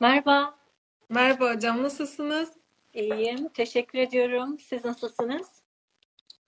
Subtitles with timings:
[0.00, 0.58] Merhaba,
[1.08, 2.50] Merhaba hocam, nasılsınız?
[2.94, 3.48] iyiyim.
[3.48, 4.58] Teşekkür ediyorum.
[4.58, 5.48] Siz nasılsınız?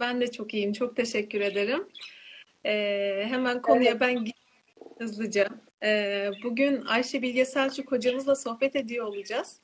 [0.01, 1.89] Ben de çok iyiyim, çok teşekkür ederim.
[2.67, 4.01] Ee, hemen konuya Evet.
[4.01, 4.25] ben
[4.99, 5.49] hızlıca.
[5.83, 9.57] Ee, bugün Ayşe Bilge Selçuk hocamızla sohbet ediyor olacağız.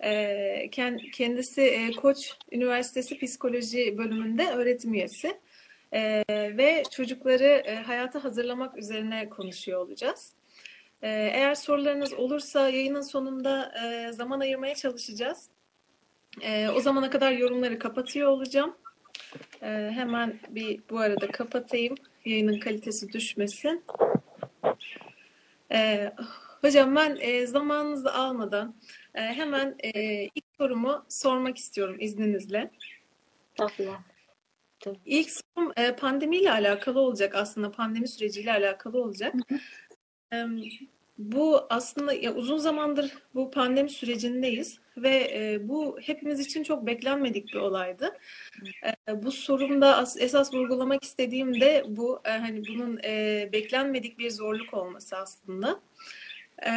[0.00, 5.40] Ee, ken- kendisi e, Koç Üniversitesi Psikoloji bölümünde öğretim üyesi
[5.96, 10.32] Ee, ve çocukları e, hayata hazırlamak üzerine konuşuyor olacağız.
[11.04, 15.48] Ee, eğer sorularınız olursa yayının sonunda e, zaman ayırmaya çalışacağız.
[16.42, 18.76] Ee, o zamana kadar yorumları kapatıyor olacağım.
[19.62, 21.94] Ee, hemen bir bu arada kapatayım.
[22.24, 23.84] Yayının kalitesi düşmesin.
[26.60, 28.74] Hocam ben e, zamanınızı almadan
[29.14, 29.76] e, hemen
[30.34, 32.70] ilk sorumu sormak istiyorum izninizle.
[33.50, 34.00] Estağfurullah.
[34.80, 34.98] Tabii.
[35.04, 39.34] İlk sorum pandemiyle alakalı olacak aslında pandemi süreciyle alakalı olacak.
[41.18, 47.48] Bu aslında ya uzun zamandır bu pandemi sürecindeyiz ve e, bu hepimiz için çok beklenmedik
[47.48, 48.18] bir olaydı.
[49.08, 54.30] E, bu sorumda as- esas vurgulamak istediğim de bu e, hani bunun e, beklenmedik bir
[54.30, 55.80] zorluk olması aslında.
[56.58, 56.72] E,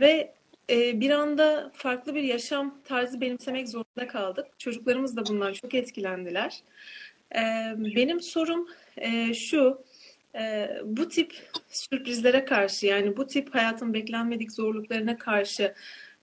[0.00, 0.34] ve
[0.70, 4.46] e, bir anda farklı bir yaşam tarzı benimsemek zorunda kaldık.
[4.58, 6.60] Çocuklarımız da bundan çok etkilendiler.
[7.34, 7.42] E,
[7.76, 9.84] benim sorum e, şu.
[10.34, 11.34] E, bu tip
[11.68, 15.74] sürprizlere karşı yani bu tip hayatın beklenmedik zorluklarına karşı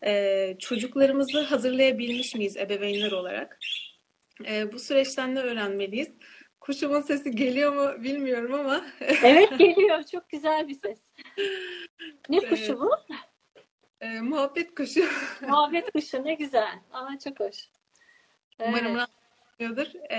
[0.06, 3.60] e, çocuklarımızı hazırlayabilmiş miyiz ebeveynler olarak?
[4.46, 6.10] E, bu süreçten ne öğrenmeliyiz?
[6.62, 8.86] Kuşumun sesi geliyor mu bilmiyorum ama
[9.24, 10.04] Evet geliyor.
[10.12, 11.00] Çok güzel bir ses.
[12.30, 12.92] Ne kuşu bu?
[14.02, 15.02] e, muhabbet kuşu.
[15.48, 16.26] Muhabbet kuşu.
[16.26, 16.80] Ne güzel.
[16.92, 17.56] Aa, çok hoş.
[18.60, 18.96] Umarım Evet.
[18.96, 19.16] rahatsız
[19.54, 20.12] etmiyordur.
[20.12, 20.18] E,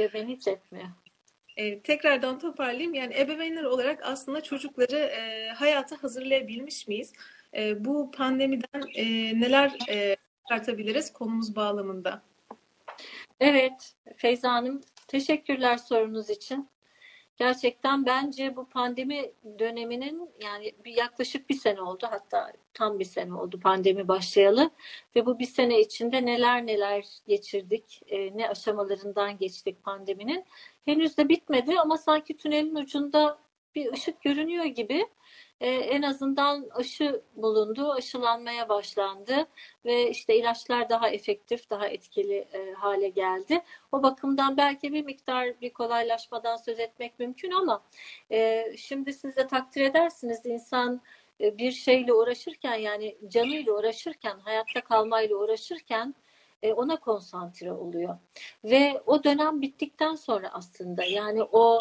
[0.00, 0.88] Ya beni hiç etmiyor.
[1.56, 2.94] E, tekrardan toparlayayım.
[2.94, 7.12] Yani ebeveynler olarak aslında çocukları e, hayata hazırlayabilmiş miyiz?
[7.54, 9.04] E, bu pandemiden e,
[9.40, 12.22] neler e, çıkartabiliriz konumuz bağlamında?
[13.40, 16.68] Evet Feyza Hanım teşekkürler sorunuz için.
[17.40, 23.34] Gerçekten bence bu pandemi döneminin yani bir yaklaşık bir sene oldu hatta tam bir sene
[23.34, 24.70] oldu pandemi başlayalı
[25.16, 30.44] ve bu bir sene içinde neler neler geçirdik, e, ne aşamalarından geçtik pandeminin.
[30.84, 33.38] Henüz de bitmedi ama sanki tünelin ucunda
[33.74, 35.06] bir ışık görünüyor gibi.
[35.60, 39.46] E, en azından aşı bulundu, aşılanmaya başlandı
[39.84, 43.62] ve işte ilaçlar daha efektif, daha etkili e, hale geldi.
[43.92, 47.82] O bakımdan belki bir miktar bir kolaylaşmadan söz etmek mümkün ama
[48.30, 51.02] e, şimdi siz de takdir edersiniz insan
[51.40, 56.14] e, bir şeyle uğraşırken yani canıyla uğraşırken, hayatta kalmayla uğraşırken
[56.62, 58.18] e, ona konsantre oluyor.
[58.64, 61.78] Ve o dönem bittikten sonra aslında yani o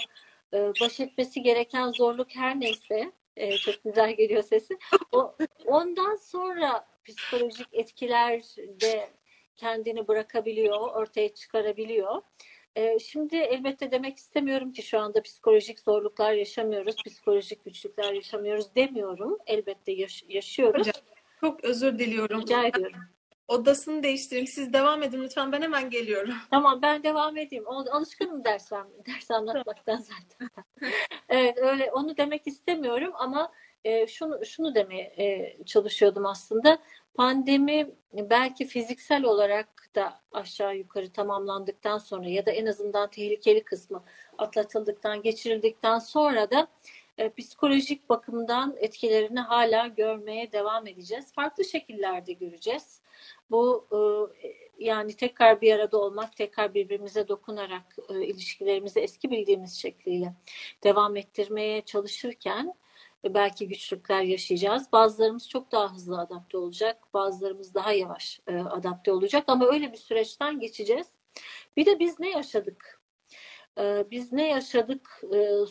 [0.53, 4.77] e, baş etmesi gereken zorluk her neyse e, çok güzel geliyor sesi.
[5.11, 5.35] O,
[5.65, 9.09] ondan sonra psikolojik etkiler de
[9.55, 12.21] kendini bırakabiliyor, ortaya çıkarabiliyor.
[12.75, 19.37] Ee, Şimdi elbette demek istemiyorum ki şu anda psikolojik zorluklar yaşamıyoruz, psikolojik güçlükler yaşamıyoruz demiyorum.
[19.47, 20.79] Elbette yaş- yaşıyoruz.
[20.87, 21.03] Hocam,
[21.39, 22.41] Çok özür diliyorum.
[22.41, 22.99] Rica ediyorum.
[23.49, 24.47] Odasını değiştireyim.
[24.47, 25.51] Siz devam edin lütfen.
[25.51, 26.33] Ben hemen geliyorum.
[26.51, 27.67] Tamam ben devam edeyim.
[27.67, 28.71] Al- Alışkınım ders,
[29.07, 30.49] ders anlatmaktan zaten.
[31.29, 33.51] Evet öyle onu demek istemiyorum ama
[33.83, 36.79] e, şunu şunu demeye e, çalışıyordum aslında.
[37.13, 44.03] Pandemi belki fiziksel olarak da aşağı yukarı tamamlandıktan sonra ya da en azından tehlikeli kısmı
[44.37, 46.67] atlatıldıktan, geçirildikten sonra da
[47.17, 51.33] e, psikolojik bakımdan etkilerini hala görmeye devam edeceğiz.
[51.33, 53.01] Farklı şekillerde göreceğiz.
[53.51, 53.97] Bu e,
[54.85, 60.33] yani tekrar bir arada olmak, tekrar birbirimize dokunarak e, ilişkilerimizi eski bildiğimiz şekliyle
[60.83, 62.73] devam ettirmeye çalışırken
[63.25, 64.91] e, belki güçlükler yaşayacağız.
[64.91, 70.59] Bazılarımız çok daha hızlı adapte olacak, bazılarımız daha yavaş adapte olacak ama öyle bir süreçten
[70.59, 71.07] geçeceğiz.
[71.77, 72.99] Bir de biz ne yaşadık?
[74.11, 75.21] Biz ne yaşadık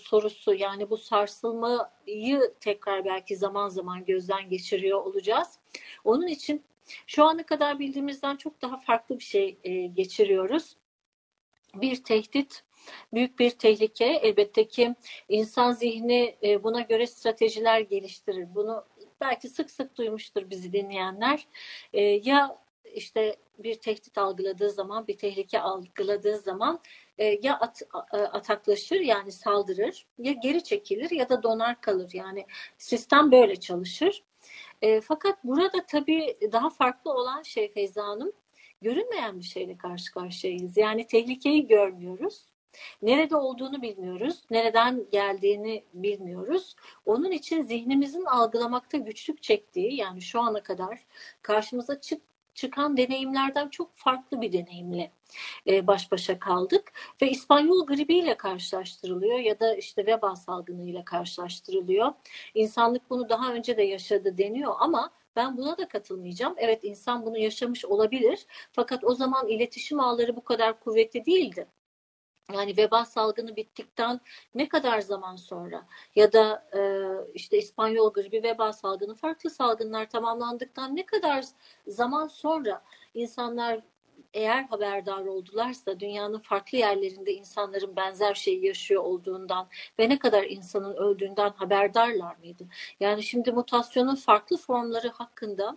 [0.02, 5.58] sorusu yani bu sarsılmayı tekrar belki zaman zaman gözden geçiriyor olacağız.
[6.04, 6.64] Onun için
[7.06, 10.76] şu ana kadar bildiğimizden çok daha farklı bir şey e, geçiriyoruz.
[11.74, 12.62] Bir tehdit,
[13.14, 14.04] büyük bir tehlike.
[14.04, 14.94] Elbette ki
[15.28, 18.54] insan zihni e, buna göre stratejiler geliştirir.
[18.54, 18.84] Bunu
[19.20, 21.46] belki sık sık duymuştur bizi dinleyenler.
[21.92, 22.58] E, Ya
[22.94, 26.80] işte bir tehdit algıladığı zaman, bir tehlike algıladığı zaman
[27.18, 27.82] e, ya at,
[28.12, 32.10] ataklaşır yani saldırır, ya geri çekilir ya da donar kalır.
[32.12, 32.46] Yani
[32.78, 34.22] sistem böyle çalışır.
[34.82, 38.32] E, fakat burada tabii daha farklı olan şey Feyza Hanım,
[38.82, 40.76] görünmeyen bir şeyle karşı karşıyayız.
[40.76, 42.44] Yani tehlikeyi görmüyoruz.
[43.02, 46.76] Nerede olduğunu bilmiyoruz, nereden geldiğini bilmiyoruz.
[47.06, 51.06] Onun için zihnimizin algılamakta güçlük çektiği yani şu ana kadar
[51.42, 52.22] karşımıza çık
[52.58, 55.10] çıkan deneyimlerden çok farklı bir deneyimle
[55.66, 62.12] e, baş başa kaldık ve İspanyol gribiyle karşılaştırılıyor ya da işte veba salgınıyla karşılaştırılıyor.
[62.54, 66.54] İnsanlık bunu daha önce de yaşadı deniyor ama ben buna da katılmayacağım.
[66.56, 71.66] Evet insan bunu yaşamış olabilir fakat o zaman iletişim ağları bu kadar kuvvetli değildi
[72.52, 74.20] yani veba salgını bittikten
[74.54, 75.86] ne kadar zaman sonra?
[76.16, 76.80] Ya da e,
[77.34, 81.44] işte İspanyol gribi veba salgını farklı salgınlar tamamlandıktan ne kadar
[81.86, 82.82] zaman sonra
[83.14, 83.80] insanlar
[84.34, 90.94] eğer haberdar oldularsa dünyanın farklı yerlerinde insanların benzer şeyi yaşıyor olduğundan ve ne kadar insanın
[90.96, 92.66] öldüğünden haberdarlar mıydı?
[93.00, 95.76] Yani şimdi mutasyonun farklı formları hakkında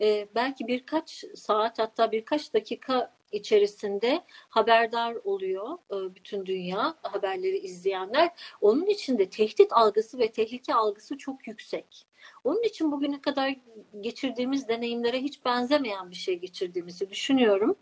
[0.00, 8.30] e, belki birkaç saat hatta birkaç dakika içerisinde haberdar oluyor e, bütün dünya haberleri izleyenler.
[8.60, 12.06] Onun için de tehdit algısı ve tehlike algısı çok yüksek.
[12.44, 13.56] Onun için bugüne kadar
[14.00, 17.76] geçirdiğimiz deneyimlere hiç benzemeyen bir şey geçirdiğimizi düşünüyorum.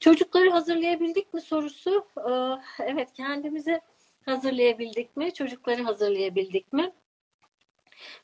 [0.00, 2.06] Çocukları hazırlayabildik mi sorusu.
[2.16, 2.32] E,
[2.84, 3.80] evet kendimizi
[4.24, 5.34] hazırlayabildik mi?
[5.34, 6.92] Çocukları hazırlayabildik mi?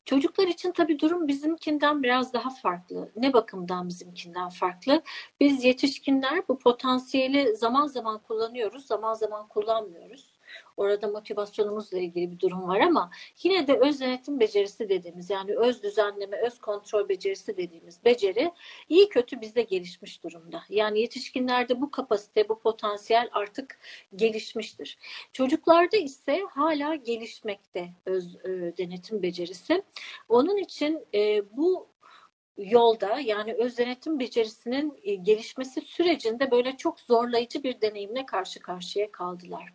[0.05, 3.11] Çocuklar için tabii durum bizimkinden biraz daha farklı.
[3.15, 5.03] Ne bakımdan bizimkinden farklı?
[5.39, 10.34] Biz yetişkinler bu potansiyeli zaman zaman kullanıyoruz, zaman zaman kullanmıyoruz.
[10.77, 13.11] Orada motivasyonumuzla ilgili bir durum var ama
[13.43, 18.51] yine de öz denetim becerisi dediğimiz yani öz düzenleme, öz kontrol becerisi dediğimiz beceri
[18.89, 20.63] iyi kötü bizde gelişmiş durumda.
[20.69, 23.79] Yani yetişkinlerde bu kapasite, bu potansiyel artık
[24.15, 24.97] gelişmiştir.
[25.33, 29.83] Çocuklarda ise hala gelişmekte öz e, denetim becerisi.
[30.29, 31.94] Onun için e, bu
[32.57, 39.11] yolda yani öz denetim becerisinin e, gelişmesi sürecinde böyle çok zorlayıcı bir deneyimle karşı karşıya
[39.11, 39.73] kaldılar.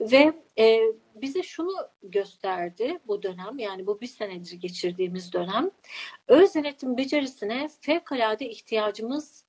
[0.00, 0.80] Ve e,
[1.14, 5.70] bize şunu gösterdi bu dönem yani bu bir senedir geçirdiğimiz dönem
[6.28, 9.44] öz denetim becerisine fevkalade ihtiyacımız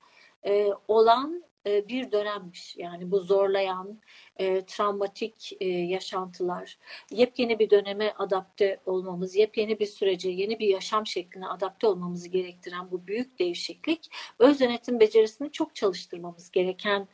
[0.45, 2.77] e, olan e, bir dönemmiş.
[2.77, 3.99] Yani bu zorlayan,
[4.37, 6.77] e, travmatik e, yaşantılar,
[7.11, 12.91] yepyeni bir döneme adapte olmamız, yepyeni bir sürece, yeni bir yaşam şekline adapte olmamızı gerektiren
[12.91, 17.07] bu büyük değişiklik, öz yönetim becerisini çok çalıştırmamız gereken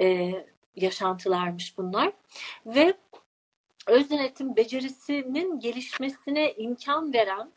[0.00, 0.32] e,
[0.76, 2.12] yaşantılarmış bunlar.
[2.66, 2.94] Ve
[3.86, 7.52] öz yönetim becerisinin gelişmesine imkan veren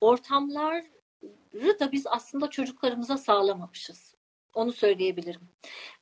[0.00, 0.84] ortamları
[1.80, 4.17] da biz aslında çocuklarımıza sağlamamışız.
[4.54, 5.48] Onu söyleyebilirim.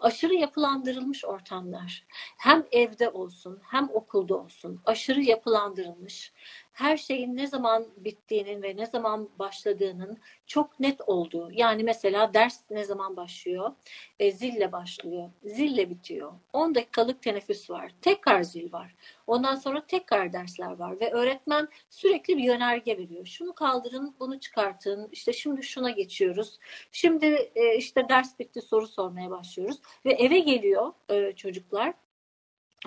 [0.01, 2.05] Aşırı yapılandırılmış ortamlar
[2.39, 6.33] hem evde olsun hem okulda olsun aşırı yapılandırılmış
[6.77, 11.51] her şeyin ne zaman bittiğinin ve ne zaman başladığının çok net olduğu.
[11.53, 13.73] Yani mesela ders ne zaman başlıyor?
[14.19, 15.31] E, zille başlıyor.
[15.45, 16.33] Zille bitiyor.
[16.53, 17.93] 10 dakikalık teneffüs var.
[18.03, 18.95] Tekrar zil var.
[19.27, 23.27] Ondan sonra tekrar dersler var ve öğretmen sürekli bir yönerge veriyor.
[23.27, 25.09] Şunu kaldırın, bunu çıkartın.
[25.13, 26.59] İşte şimdi şuna geçiyoruz.
[26.93, 31.95] Şimdi e, işte ders bitti soru sormaya başlıyoruz ve eve geliyor e, çocuklar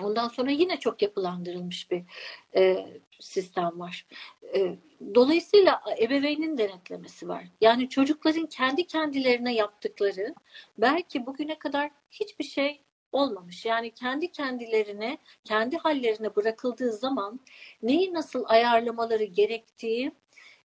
[0.00, 2.02] Ondan sonra yine çok yapılandırılmış bir
[2.54, 2.86] e,
[3.20, 4.06] sistem var.
[4.54, 4.76] E,
[5.14, 7.44] dolayısıyla ebeveynin denetlemesi var.
[7.60, 10.34] Yani çocukların kendi kendilerine yaptıkları
[10.78, 12.80] belki bugüne kadar hiçbir şey
[13.12, 13.66] olmamış.
[13.66, 17.40] Yani kendi kendilerine, kendi hallerine bırakıldığı zaman
[17.82, 20.12] neyi nasıl ayarlamaları gerektiği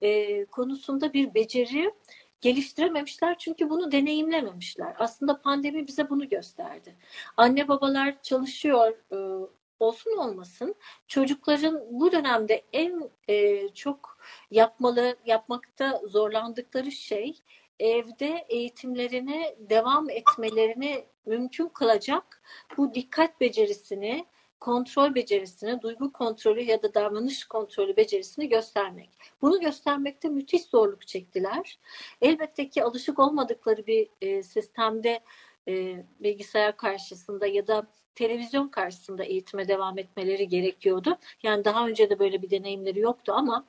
[0.03, 1.93] e, konusunda bir beceri
[2.41, 4.95] geliştirememişler çünkü bunu deneyimlememişler.
[4.99, 6.97] Aslında pandemi bize bunu gösterdi.
[7.37, 9.49] Anne babalar çalışıyor e,
[9.81, 10.75] olsun olmasın
[11.09, 14.19] çocukların bu dönemde en e, çok
[14.51, 17.39] yapmalı yapmakta zorlandıkları şey
[17.79, 22.43] evde eğitimlerine devam etmelerini mümkün kılacak
[22.77, 24.27] bu dikkat becerisini
[24.61, 29.11] kontrol becerisini, duygu kontrolü ya da davranış kontrolü becerisini göstermek.
[29.43, 31.79] Bunu göstermekte müthiş zorluk çektiler.
[32.23, 35.21] Elbette ki alışık olmadıkları bir e, sistemde
[35.69, 41.19] e, bilgisayar karşısında ya da televizyon karşısında eğitime devam etmeleri gerekiyordu.
[41.43, 43.67] Yani daha önce de böyle bir deneyimleri yoktu ama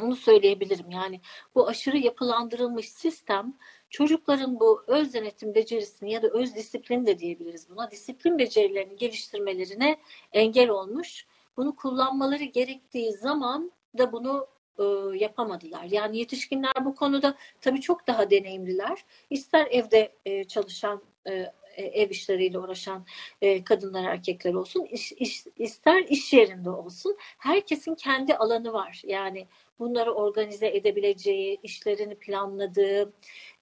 [0.00, 0.90] onu söyleyebilirim.
[0.90, 1.20] Yani
[1.54, 3.54] bu aşırı yapılandırılmış sistem
[3.92, 7.90] çocukların bu öz denetim becerisini ya da öz disiplin de diyebiliriz buna.
[7.90, 9.96] Disiplin becerilerini geliştirmelerine
[10.32, 11.26] engel olmuş.
[11.56, 14.46] Bunu kullanmaları gerektiği zaman da bunu
[14.78, 14.84] e,
[15.18, 15.84] yapamadılar.
[15.84, 19.04] Yani yetişkinler bu konuda tabii çok daha deneyimliler.
[19.30, 23.04] İster evde e, çalışan e, ev işleriyle uğraşan
[23.42, 29.46] e, kadınlar erkekler olsun iş, iş, ister iş yerinde olsun herkesin kendi alanı var yani
[29.78, 33.12] bunları organize edebileceği işlerini planladığı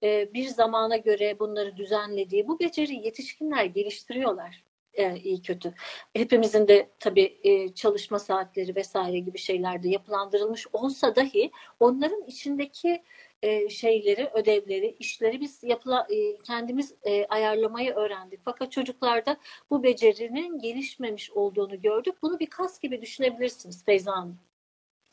[0.03, 4.63] e, bir zamana göre bunları düzenlediği bu beceri yetişkinler geliştiriyorlar
[4.93, 5.73] e, iyi kötü.
[6.13, 13.03] Hepimizin de tabii e, çalışma saatleri vesaire gibi şeylerde yapılandırılmış olsa dahi onların içindeki
[13.69, 16.07] şeyleri, ödevleri, işleri biz yapıla,
[16.43, 16.95] kendimiz
[17.29, 18.39] ayarlamayı öğrendik.
[18.45, 19.37] Fakat çocuklarda
[19.69, 22.15] bu becerinin gelişmemiş olduğunu gördük.
[22.21, 24.50] Bunu bir kas gibi düşünebilirsiniz Feyza Hanım.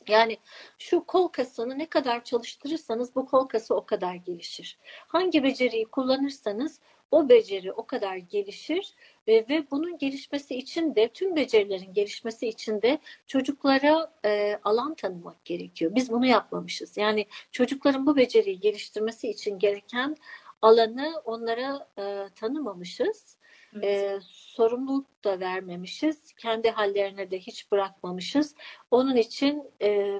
[0.07, 0.37] Yani
[0.77, 4.77] şu kol kasını ne kadar çalıştırırsanız bu kol kası o kadar gelişir.
[5.07, 6.79] Hangi beceriyi kullanırsanız
[7.11, 8.93] o beceri o kadar gelişir
[9.27, 15.45] ve, ve bunun gelişmesi için de tüm becerilerin gelişmesi için de çocuklara e, alan tanımak
[15.45, 15.95] gerekiyor.
[15.95, 16.97] Biz bunu yapmamışız.
[16.97, 20.17] Yani çocukların bu beceriyi geliştirmesi için gereken
[20.61, 23.38] alanı onlara e, tanımamışız.
[23.73, 23.85] Evet.
[23.85, 26.33] E, sorumluluk da vermemişiz.
[26.33, 28.55] Kendi hallerine de hiç bırakmamışız.
[28.91, 30.19] Onun için e,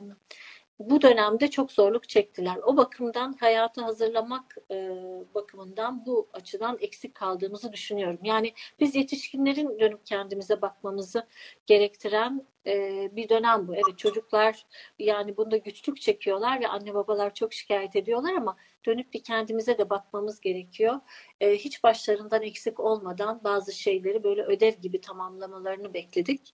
[0.79, 2.57] bu dönemde çok zorluk çektiler.
[2.63, 4.89] O bakımdan hayatı hazırlamak e,
[5.35, 8.19] bakımından bu açıdan eksik kaldığımızı düşünüyorum.
[8.23, 11.27] Yani biz yetişkinlerin dönüp kendimize bakmamızı
[11.65, 13.75] gerektiren e, bir dönem bu.
[13.75, 14.65] Evet çocuklar
[14.99, 19.89] yani bunda güçlük çekiyorlar ve anne babalar çok şikayet ediyorlar ama dönüp bir kendimize de
[19.89, 20.99] bakmamız gerekiyor.
[21.41, 26.53] E, hiç başlarından eksik olmadan bazı şeyleri böyle ödev gibi tamamlamalarını bekledik.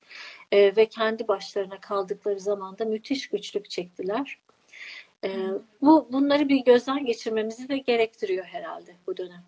[0.52, 4.40] E, ve kendi başlarına kaldıkları zaman da müthiş güçlük çektiler.
[5.24, 5.30] E,
[5.82, 9.44] bu bunları bir gözden geçirmemizi de gerektiriyor herhalde bu dönem.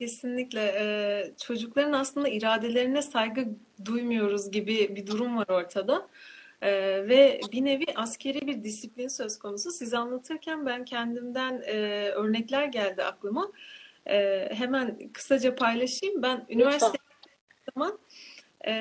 [0.00, 0.60] Kesinlikle.
[0.60, 3.48] Ee, çocukların aslında iradelerine saygı
[3.84, 6.08] duymuyoruz gibi bir durum var ortada.
[6.62, 9.70] Ee, ve bir nevi askeri bir disiplin söz konusu.
[9.70, 13.52] Siz anlatırken ben kendimden e, örnekler geldi aklıma.
[14.06, 16.22] E, hemen kısaca paylaşayım.
[16.22, 16.98] Ben üniversite
[17.74, 17.98] zaman
[18.66, 18.72] e,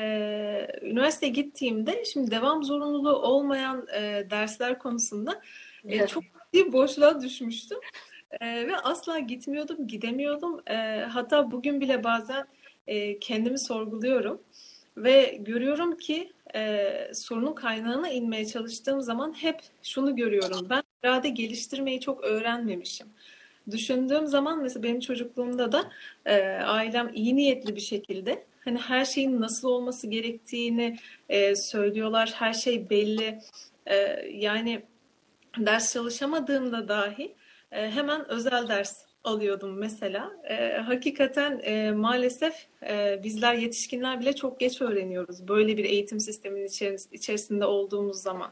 [0.81, 5.41] üniversiteye gittiğimde şimdi devam zorunluluğu olmayan e, dersler konusunda
[5.85, 7.77] e, çok ciddi boşluğa düşmüştüm.
[8.41, 10.61] E, ve asla gitmiyordum, gidemiyordum.
[10.67, 12.47] E, hatta bugün bile bazen
[12.87, 14.41] e, kendimi sorguluyorum.
[15.03, 20.67] Ve görüyorum ki e, sorunun kaynağına inmeye çalıştığım zaman hep şunu görüyorum.
[20.69, 23.07] Ben irade geliştirmeyi çok öğrenmemişim.
[23.71, 25.91] Düşündüğüm zaman mesela benim çocukluğumda da
[26.25, 30.97] e, ailem iyi niyetli bir şekilde hani her şeyin nasıl olması gerektiğini
[31.29, 32.33] e, söylüyorlar.
[32.35, 33.39] Her şey belli.
[33.85, 33.95] E,
[34.31, 34.81] yani
[35.57, 37.35] ders çalışamadığımda dahi
[37.71, 40.31] e, hemen özel ders alıyordum mesela.
[40.43, 45.47] E, hakikaten e, maalesef e, bizler yetişkinler bile çok geç öğreniyoruz.
[45.47, 48.51] Böyle bir eğitim sisteminin içeris- içerisinde olduğumuz zaman.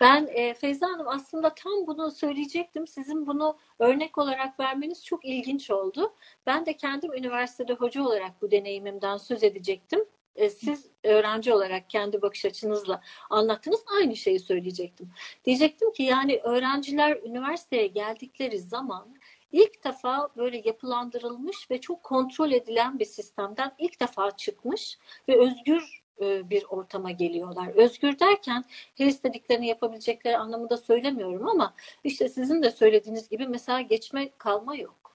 [0.00, 2.86] Ben e, Feyza Hanım aslında tam bunu söyleyecektim.
[2.86, 6.14] Sizin bunu örnek olarak vermeniz çok ilginç oldu.
[6.46, 10.04] Ben de kendim üniversitede hoca olarak bu deneyimimden söz edecektim.
[10.36, 15.10] E, siz öğrenci olarak kendi bakış açınızla anlattınız aynı şeyi söyleyecektim.
[15.44, 19.17] Diyecektim ki yani öğrenciler üniversiteye geldikleri zaman
[19.52, 26.02] ilk defa böyle yapılandırılmış ve çok kontrol edilen bir sistemden ilk defa çıkmış ve özgür
[26.20, 27.68] e, bir ortama geliyorlar.
[27.68, 28.64] Özgür derken
[28.98, 31.74] her istediklerini yapabilecekleri anlamında söylemiyorum ama
[32.04, 35.07] işte sizin de söylediğiniz gibi mesela geçme kalma yok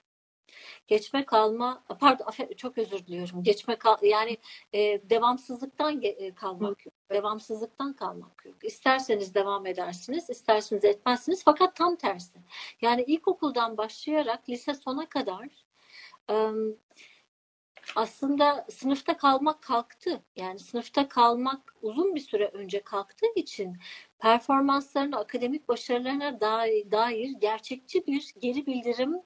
[0.86, 3.42] geçme kalma pardon çok özür diliyorum.
[3.42, 4.36] Geçme kal, yani
[4.72, 6.94] e, devamsızlıktan e, kalmak yok.
[7.10, 8.64] Devamsızlıktan kalmak yok.
[8.64, 12.38] İsterseniz devam edersiniz isterseniz etmezsiniz fakat tam tersi.
[12.82, 15.48] Yani ilkokuldan başlayarak lise sona kadar
[16.30, 16.34] e,
[17.96, 20.22] aslında sınıfta kalmak kalktı.
[20.36, 23.76] Yani sınıfta kalmak uzun bir süre önce kalktığı için
[24.18, 26.40] performanslarına, akademik başarılarına
[26.90, 29.22] dair gerçekçi bir geri bildirim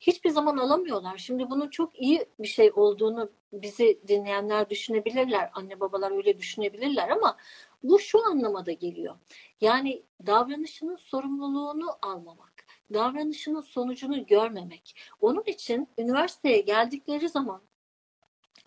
[0.00, 1.18] hiçbir zaman alamıyorlar.
[1.18, 5.50] Şimdi bunun çok iyi bir şey olduğunu bizi dinleyenler düşünebilirler.
[5.54, 7.36] Anne babalar öyle düşünebilirler ama
[7.82, 9.16] bu şu anlamada geliyor.
[9.60, 12.58] Yani davranışının sorumluluğunu almamak
[12.92, 14.96] davranışının sonucunu görmemek.
[15.20, 17.62] Onun için üniversiteye geldikleri zaman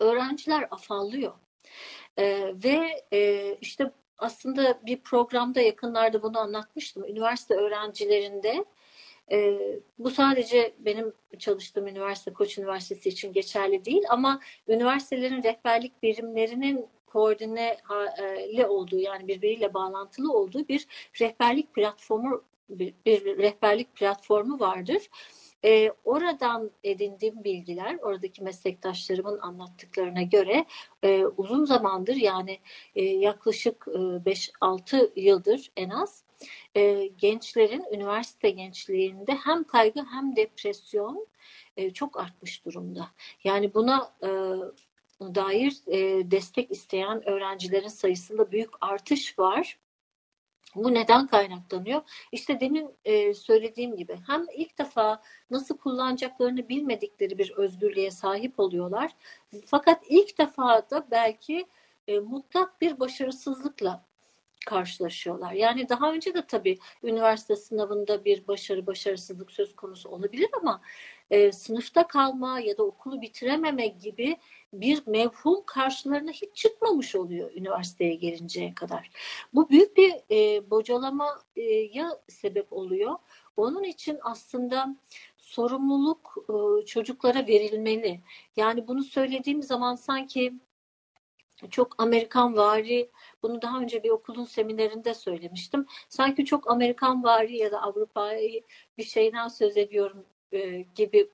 [0.00, 1.32] öğrenciler afallıyor.
[2.18, 7.04] Ee, ve e, işte aslında bir programda yakınlarda bunu anlatmıştım.
[7.04, 8.64] Üniversite öğrencilerinde
[9.32, 9.58] e,
[9.98, 18.66] bu sadece benim çalıştığım üniversite, Koç Üniversitesi için geçerli değil ama üniversitelerin rehberlik birimlerinin koordineli
[18.66, 20.86] olduğu yani birbiriyle bağlantılı olduğu bir
[21.20, 25.08] rehberlik platformu bir, bir rehberlik platformu vardır.
[25.64, 30.64] E, oradan edindiğim bilgiler, oradaki meslektaşlarımın anlattıklarına göre
[31.02, 32.58] e, uzun zamandır yani
[32.94, 36.24] e, yaklaşık 5-6 e, yıldır en az
[36.76, 41.26] e, gençlerin, üniversite gençliğinde hem kaygı hem depresyon
[41.76, 43.08] e, çok artmış durumda.
[43.44, 44.28] Yani buna e,
[45.20, 49.78] dair e, destek isteyen öğrencilerin sayısında büyük artış var.
[50.74, 52.02] Bu neden kaynaklanıyor?
[52.32, 59.10] İşte demin e, söylediğim gibi hem ilk defa nasıl kullanacaklarını bilmedikleri bir özgürlüğe sahip oluyorlar.
[59.66, 61.66] Fakat ilk defa da belki
[62.08, 64.04] e, mutlak bir başarısızlıkla
[64.66, 65.52] karşılaşıyorlar.
[65.52, 70.80] Yani daha önce de tabii üniversite sınavında bir başarı başarısızlık söz konusu olabilir ama
[71.30, 74.36] e, sınıfta kalma ya da okulu bitirememe gibi
[74.72, 79.10] bir mevhum karşılarına hiç çıkmamış oluyor üniversiteye gelinceye kadar.
[79.54, 83.16] Bu büyük bir e, bocalamaya sebep oluyor.
[83.56, 84.96] Onun için aslında
[85.36, 88.20] sorumluluk e, çocuklara verilmeli.
[88.56, 90.54] Yani bunu söylediğim zaman sanki
[91.70, 93.10] çok Amerikan vari
[93.42, 95.86] bunu daha önce bir okulun seminerinde söylemiştim.
[96.08, 98.62] Sanki çok Amerikan vari ya da Avrupa'yı
[98.98, 101.30] bir şeyden söz ediyorum e, gibi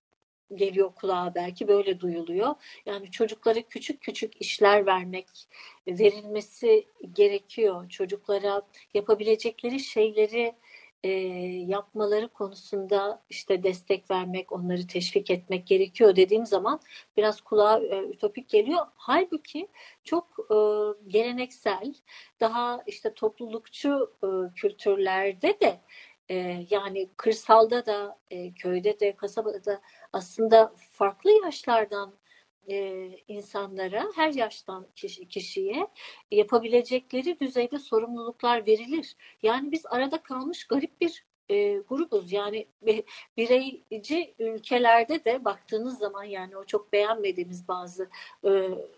[0.54, 2.54] geliyor kulağa belki böyle duyuluyor.
[2.86, 5.28] Yani çocuklara küçük küçük işler vermek
[5.88, 7.88] verilmesi gerekiyor.
[7.88, 8.62] Çocuklara
[8.94, 10.54] yapabilecekleri şeyleri
[11.04, 11.10] e,
[11.68, 16.80] yapmaları konusunda işte destek vermek, onları teşvik etmek gerekiyor dediğim zaman
[17.16, 18.86] biraz kulağa e, ütopik geliyor.
[18.96, 19.68] Halbuki
[20.04, 20.56] çok e,
[21.08, 21.94] geleneksel,
[22.40, 25.80] daha işte toplulukçu e, kültürlerde de
[26.28, 29.80] e, yani kırsalda da, e, köyde de, kasabada da
[30.12, 32.14] aslında farklı yaşlardan
[32.70, 35.86] e, insanlara, her yaştan kişi, kişiye
[36.30, 39.16] yapabilecekleri düzeyde sorumluluklar verilir.
[39.42, 42.32] Yani biz arada kalmış garip bir e, grubuz.
[42.32, 42.66] Yani
[43.36, 48.08] bireyci ülkelerde de baktığınız zaman yani o çok beğenmediğimiz bazı
[48.44, 48.48] e,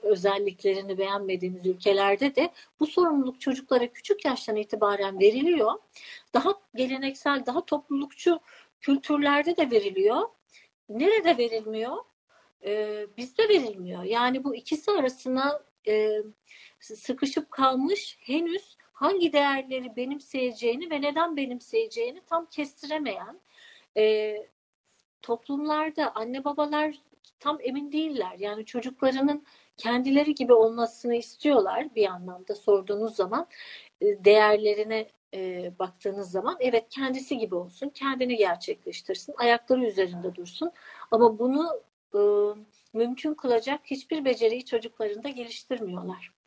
[0.02, 5.72] özelliklerini beğenmediğimiz ülkelerde de bu sorumluluk çocuklara küçük yaştan itibaren veriliyor.
[6.34, 8.40] Daha geleneksel, daha toplulukçu
[8.80, 10.22] kültürlerde de veriliyor.
[10.88, 11.96] Nerede verilmiyor?
[12.64, 14.02] e, bizde verilmiyor.
[14.02, 16.22] Yani bu ikisi arasına e,
[16.80, 23.40] sıkışıp kalmış henüz hangi değerleri benimseyeceğini ve neden benimseyeceğini tam kestiremeyen
[23.96, 24.36] e,
[25.22, 26.94] toplumlarda anne babalar
[27.38, 28.34] tam emin değiller.
[28.38, 33.46] Yani çocuklarının kendileri gibi olmasını istiyorlar bir anlamda sorduğunuz zaman
[34.00, 40.72] e, değerlerine e, baktığınız zaman evet kendisi gibi olsun, kendini gerçekleştirsin, ayakları üzerinde dursun.
[41.10, 41.82] Ama bunu
[42.14, 42.20] e,
[42.92, 46.39] mümkün kılacak hiçbir beceriyi çocuklarında geliştirmiyorlar.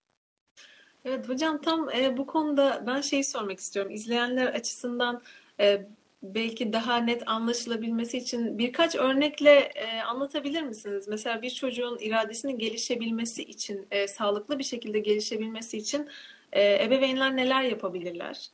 [1.05, 3.91] Evet hocam tam e, bu konuda ben şey sormak istiyorum.
[3.91, 5.21] İzleyenler açısından
[5.59, 5.85] e,
[6.23, 11.07] belki daha net anlaşılabilmesi için birkaç örnekle e, anlatabilir misiniz?
[11.07, 16.09] Mesela bir çocuğun iradesinin gelişebilmesi için, e, sağlıklı bir şekilde gelişebilmesi için
[16.51, 18.49] e, ebeveynler neler yapabilirler?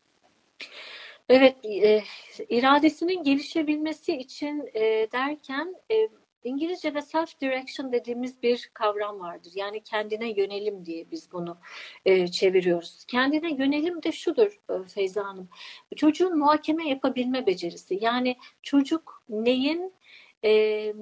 [1.29, 2.03] Evet, e,
[2.49, 4.81] iradesinin gelişebilmesi için e,
[5.11, 6.09] derken e,
[6.43, 9.51] İngilizce'de self direction dediğimiz bir kavram vardır.
[9.55, 11.57] Yani kendine yönelim diye biz bunu
[12.05, 13.05] e, çeviriyoruz.
[13.07, 15.49] Kendine yönelim de şudur e, Feyza Hanım.
[15.95, 17.99] Çocuğun muhakeme yapabilme becerisi.
[18.01, 19.93] Yani çocuk neyin
[20.43, 20.93] e,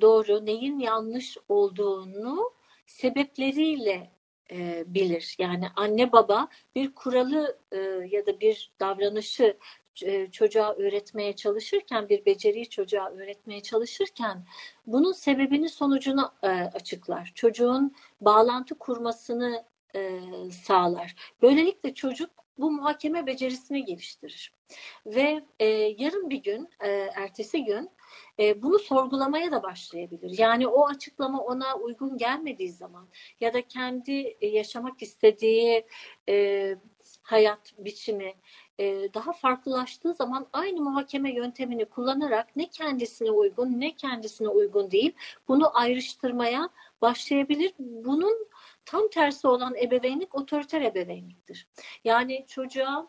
[0.00, 2.52] doğru, neyin yanlış olduğunu
[2.86, 4.10] sebepleriyle
[4.50, 5.36] e, bilir.
[5.38, 7.78] Yani anne baba bir kuralı e,
[8.10, 9.56] ya da bir davranışı
[10.32, 14.44] çocuğa öğretmeye çalışırken, bir beceriyi çocuğa öğretmeye çalışırken
[14.86, 17.32] bunun sebebini sonucunu e, açıklar.
[17.34, 21.14] Çocuğun bağlantı kurmasını e, sağlar.
[21.42, 24.52] Böylelikle çocuk bu muhakeme becerisini geliştirir.
[25.06, 25.66] Ve e,
[25.98, 27.90] yarın bir gün, e, ertesi gün
[28.38, 30.38] e, bunu sorgulamaya da başlayabilir.
[30.38, 33.08] Yani o açıklama ona uygun gelmediği zaman
[33.40, 35.86] ya da kendi yaşamak istediği
[36.28, 36.76] e,
[37.22, 38.34] hayat biçimi
[38.78, 45.12] e, daha farklılaştığı zaman aynı muhakeme yöntemini kullanarak ne kendisine uygun ne kendisine uygun değil
[45.48, 46.68] bunu ayrıştırmaya
[47.02, 47.72] başlayabilir.
[47.78, 48.48] Bunun
[48.84, 51.68] tam tersi olan ebeveynlik otoriter ebeveynliktir.
[52.04, 53.08] Yani çocuğa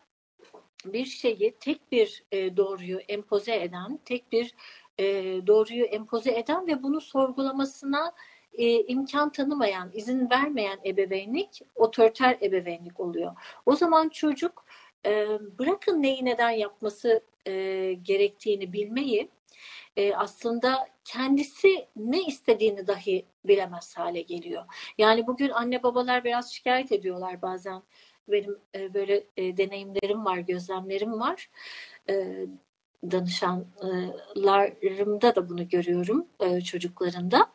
[0.86, 4.56] bir şeyi tek bir e, doğruyu empoze eden, tek bir
[4.98, 5.04] e,
[5.48, 8.14] doğruyu empoze eden ve bunu sorgulamasına
[8.54, 13.36] e, imkan tanımayan, izin vermeyen ebeveynlik otoriter ebeveynlik oluyor.
[13.66, 14.65] O zaman çocuk
[15.60, 17.22] bırakın neyi neden yapması
[18.04, 19.30] gerektiğini bilmeyi
[20.16, 24.64] aslında kendisi ne istediğini dahi bilemez hale geliyor.
[24.98, 27.84] Yani bugün anne babalar biraz şikayet ediyorlar bazen.
[28.28, 28.60] Benim
[28.94, 31.50] böyle deneyimlerim var, gözlemlerim var.
[32.10, 32.46] E,
[33.12, 36.28] danışanlarımda da bunu görüyorum
[36.66, 37.52] çocuklarında.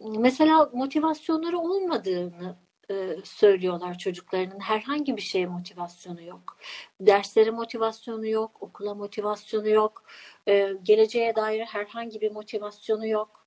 [0.00, 2.56] Mesela motivasyonları olmadığını
[2.90, 4.60] e, söylüyorlar çocuklarının.
[4.60, 6.58] Herhangi bir şeye motivasyonu yok.
[7.00, 10.04] Derslere motivasyonu yok, okula motivasyonu yok,
[10.48, 13.46] e, geleceğe dair herhangi bir motivasyonu yok.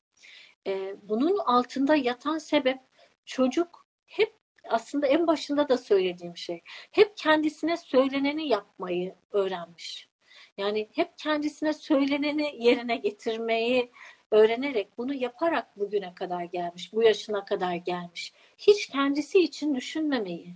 [0.67, 2.79] E, bunun altında yatan sebep
[3.25, 4.34] çocuk hep
[4.69, 6.62] aslında en başında da söylediğim şey.
[6.91, 10.12] Hep kendisine söyleneni yapmayı öğrenmiş.
[10.58, 13.92] Yani hep kendisine söyleneni yerine getirmeyi
[14.32, 18.34] öğrenerek bunu yaparak bugüne kadar gelmiş, bu yaşına kadar gelmiş.
[18.58, 20.56] Hiç kendisi için düşünmemeyi,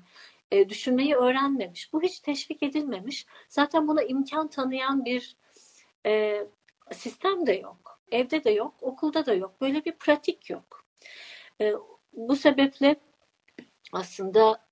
[0.52, 1.94] e, düşünmeyi öğrenmemiş.
[1.94, 3.26] Bu hiç teşvik edilmemiş.
[3.50, 5.36] Zaten buna imkan tanıyan bir
[6.06, 6.44] e,
[6.92, 8.00] sistem de yok.
[8.12, 9.62] Evde de yok, okulda da yok.
[9.62, 10.86] Böyle bir pratik yok.
[11.62, 11.74] E,
[12.14, 12.96] bu sebeple
[13.92, 14.67] aslında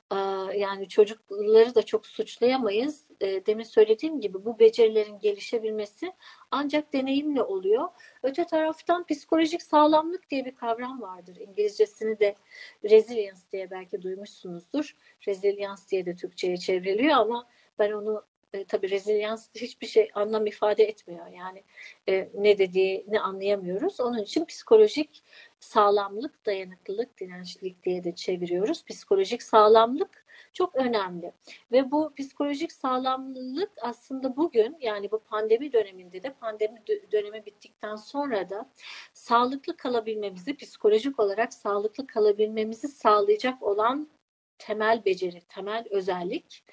[0.56, 3.06] yani çocukları da çok suçlayamayız.
[3.22, 6.14] Demin söylediğim gibi bu becerilerin gelişebilmesi
[6.52, 7.88] ancak deneyimle oluyor.
[8.24, 11.36] Öte taraftan psikolojik sağlamlık diye bir kavram vardır.
[11.36, 12.36] İngilizcesini de
[12.84, 14.96] resilience diye belki duymuşsunuzdur.
[15.28, 17.48] Resilience diye de Türkçe'ye çevriliyor ama
[17.80, 21.28] ben onu e, tabii rezilyans hiçbir şey anlam ifade etmiyor.
[21.28, 21.64] Yani
[22.10, 24.00] e, ne dediğini anlayamıyoruz.
[24.00, 25.24] Onun için psikolojik
[25.60, 28.86] sağlamlık, dayanıklılık, dirençlilik diye de çeviriyoruz.
[28.86, 31.32] Psikolojik sağlamlık çok önemli.
[31.72, 38.50] Ve bu psikolojik sağlamlık aslında bugün yani bu pandemi döneminde de pandemi dönemi bittikten sonra
[38.50, 38.70] da
[39.14, 44.10] sağlıklı kalabilmemizi, psikolojik olarak sağlıklı kalabilmemizi sağlayacak olan
[44.58, 46.64] temel beceri, temel özellik.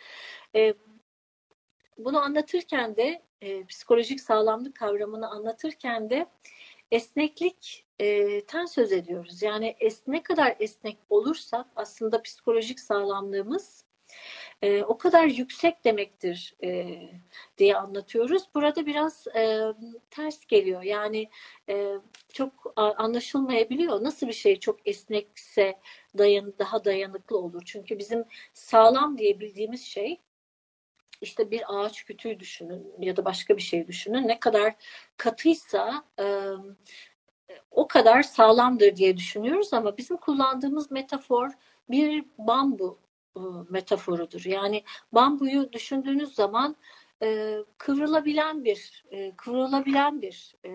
[0.54, 0.74] E,
[1.98, 6.26] bunu anlatırken de e, psikolojik sağlamlık kavramını anlatırken de
[6.90, 9.42] esneklikten söz ediyoruz.
[9.42, 13.84] Yani es, ne kadar esnek olursak aslında psikolojik sağlamlığımız
[14.62, 16.98] e, o kadar yüksek demektir e,
[17.58, 18.42] diye anlatıyoruz.
[18.54, 19.60] Burada biraz e,
[20.10, 20.82] ters geliyor.
[20.82, 21.28] Yani
[21.68, 21.94] e,
[22.32, 24.04] çok anlaşılmayabiliyor.
[24.04, 25.78] Nasıl bir şey çok esnekse
[26.18, 27.62] dayan, daha dayanıklı olur.
[27.64, 28.24] Çünkü bizim
[28.54, 30.20] sağlam diye bildiğimiz şey
[31.22, 34.28] işte bir ağaç kütüğü düşünün ya da başka bir şey düşünün.
[34.28, 34.74] Ne kadar
[35.16, 36.24] katıysa e,
[37.70, 41.50] o kadar sağlamdır diye düşünüyoruz ama bizim kullandığımız metafor
[41.90, 42.98] bir bambu
[43.36, 44.44] e, metaforudur.
[44.44, 46.76] Yani bambuyu düşündüğünüz zaman
[47.22, 50.70] e, kıvrılabilen bir e, kıvrılabilen bir e,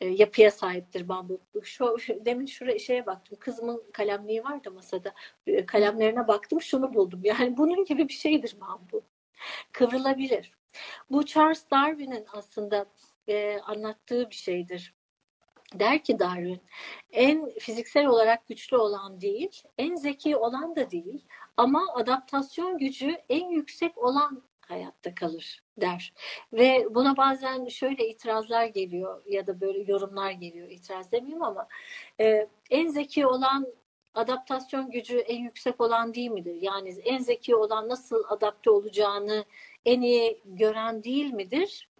[0.00, 1.40] yapıya sahiptir bambu.
[1.62, 3.38] Şu, şu demin şuraya şeye baktım.
[3.40, 5.14] Kızımın kalemliği vardı masada.
[5.46, 7.20] E, kalemlerine baktım şunu buldum.
[7.24, 9.02] Yani bunun gibi bir şeydir bambu.
[9.72, 10.52] Kıvrılabilir.
[11.10, 12.86] Bu Charles Darwin'in aslında
[13.28, 14.94] e, anlattığı bir şeydir.
[15.74, 16.60] Der ki Darwin,
[17.12, 21.24] en fiziksel olarak güçlü olan değil, en zeki olan da değil
[21.56, 26.12] ama adaptasyon gücü en yüksek olan hayatta kalır der.
[26.52, 30.68] Ve buna bazen şöyle itirazlar geliyor ya da böyle yorumlar geliyor.
[30.68, 31.68] İtiraz demeyeyim ama
[32.20, 33.66] e, en zeki olan
[34.14, 36.58] adaptasyon gücü en yüksek olan değil midir?
[36.60, 39.44] Yani en zeki olan nasıl adapte olacağını
[39.84, 41.90] en iyi gören değil midir?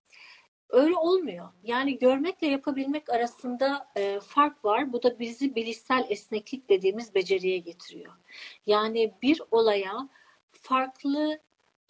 [0.69, 1.49] Öyle olmuyor.
[1.63, 4.93] Yani görmekle yapabilmek arasında e, fark var.
[4.93, 8.13] Bu da bizi bilişsel esneklik dediğimiz beceriye getiriyor.
[8.67, 10.09] Yani bir olaya
[10.53, 11.41] farklı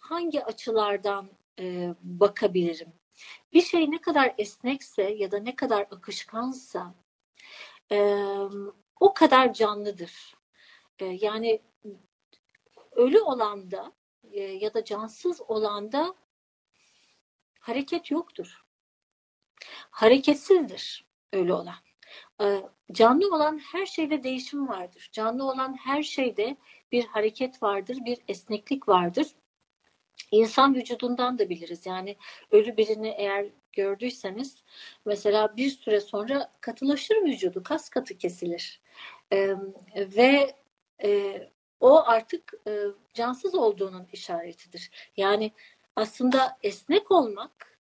[0.01, 2.93] hangi açılardan e, bakabilirim?
[3.53, 6.93] Bir şey ne kadar esnekse ya da ne kadar akışkansa
[7.91, 8.25] e,
[8.99, 10.35] o kadar canlıdır.
[10.99, 11.61] E, yani
[12.91, 13.91] ölü olanda
[14.31, 16.15] e, ya da cansız olanda
[17.59, 18.65] hareket yoktur.
[19.91, 21.75] Hareketsizdir ölü olan.
[22.41, 22.61] E,
[22.91, 25.09] canlı olan her şeyde değişim vardır.
[25.11, 26.57] Canlı olan her şeyde
[26.91, 29.27] bir hareket vardır, bir esneklik vardır.
[30.31, 31.85] İnsan vücudundan da biliriz.
[31.85, 32.15] Yani
[32.51, 34.63] ölü birini eğer gördüyseniz
[35.05, 38.81] mesela bir süre sonra katılaşır vücudu, kas katı kesilir.
[39.33, 39.55] Ee,
[39.95, 40.55] ve
[41.03, 41.41] e,
[41.79, 42.71] o artık e,
[43.13, 44.91] cansız olduğunun işaretidir.
[45.17, 45.51] Yani
[45.95, 47.79] aslında esnek olmak,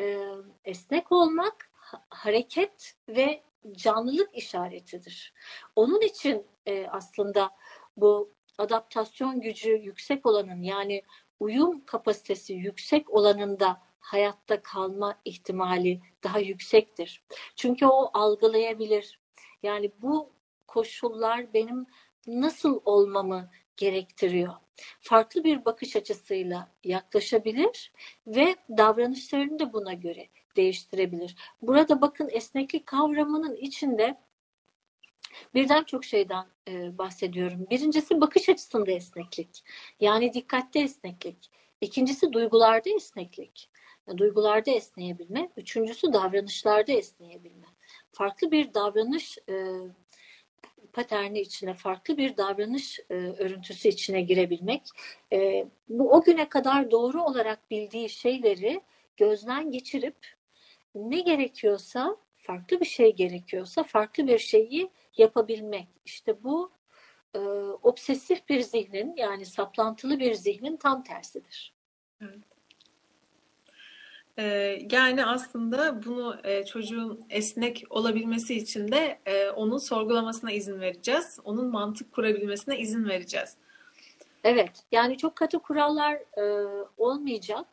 [0.00, 0.18] e,
[0.64, 1.70] esnek olmak
[2.10, 5.34] hareket ve canlılık işaretidir.
[5.76, 7.50] Onun için e, aslında
[7.96, 11.02] bu adaptasyon gücü yüksek olanın yani
[11.40, 17.22] uyum kapasitesi yüksek olanında hayatta kalma ihtimali daha yüksektir.
[17.56, 19.20] Çünkü o algılayabilir.
[19.62, 20.32] Yani bu
[20.66, 21.86] koşullar benim
[22.26, 24.54] nasıl olmamı gerektiriyor.
[25.00, 27.92] Farklı bir bakış açısıyla yaklaşabilir
[28.26, 31.36] ve davranışlarını da buna göre değiştirebilir.
[31.62, 34.16] Burada bakın esneklik kavramının içinde
[35.54, 37.66] birden çok şeyden e, bahsediyorum.
[37.70, 39.64] Birincisi bakış açısında esneklik.
[40.00, 41.50] Yani dikkatte esneklik.
[41.80, 43.70] İkincisi duygularda esneklik.
[44.16, 45.50] Duygularda esneyebilme.
[45.56, 47.66] Üçüncüsü davranışlarda esneyebilme.
[48.12, 49.54] Farklı bir davranış e,
[50.92, 54.82] paterni içine, farklı bir davranış e, örüntüsü içine girebilmek.
[55.32, 58.80] E, bu o güne kadar doğru olarak bildiği şeyleri
[59.16, 60.16] gözden geçirip
[60.94, 65.88] ne gerekiyorsa, farklı bir şey gerekiyorsa farklı bir şeyi yapabilmek.
[66.04, 66.72] İşte bu
[67.34, 67.38] e,
[67.82, 71.74] obsesif bir zihnin yani saplantılı bir zihnin tam tersidir.
[74.38, 81.38] Ee, yani aslında bunu e, çocuğun esnek olabilmesi için de e, onun sorgulamasına izin vereceğiz.
[81.44, 83.56] Onun mantık kurabilmesine izin vereceğiz.
[84.44, 86.42] Evet, yani çok katı kurallar e,
[86.96, 87.66] olmayacak.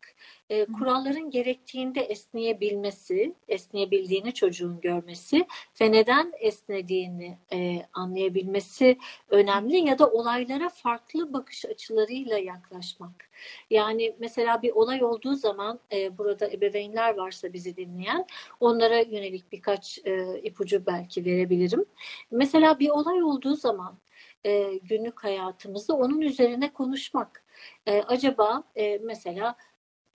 [0.50, 5.46] E, kuralların gerektiğinde esneyebilmesi, esneyebildiğini çocuğun görmesi
[5.80, 13.30] ve neden esnediğini e, anlayabilmesi önemli ya da olaylara farklı bakış açılarıyla yaklaşmak.
[13.70, 18.26] Yani mesela bir olay olduğu zaman e, burada ebeveynler varsa bizi dinleyen
[18.60, 21.84] onlara yönelik birkaç e, ipucu belki verebilirim.
[22.30, 23.98] Mesela bir olay olduğu zaman
[24.44, 27.44] e, günlük hayatımızda onun üzerine konuşmak.
[27.86, 29.56] E, acaba e, mesela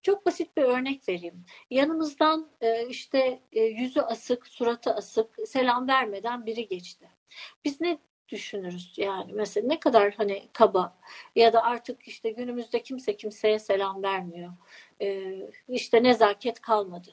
[0.01, 1.45] çok basit bir örnek vereyim.
[1.69, 7.09] Yanımızdan e, işte e, yüzü asık, suratı asık, selam vermeden biri geçti.
[7.65, 7.97] Biz ne
[8.29, 10.97] düşünürüz yani mesela ne kadar hani kaba
[11.35, 14.53] ya da artık işte günümüzde kimse kimseye selam vermiyor.
[15.01, 15.33] E,
[15.67, 17.11] işte nezaket kalmadı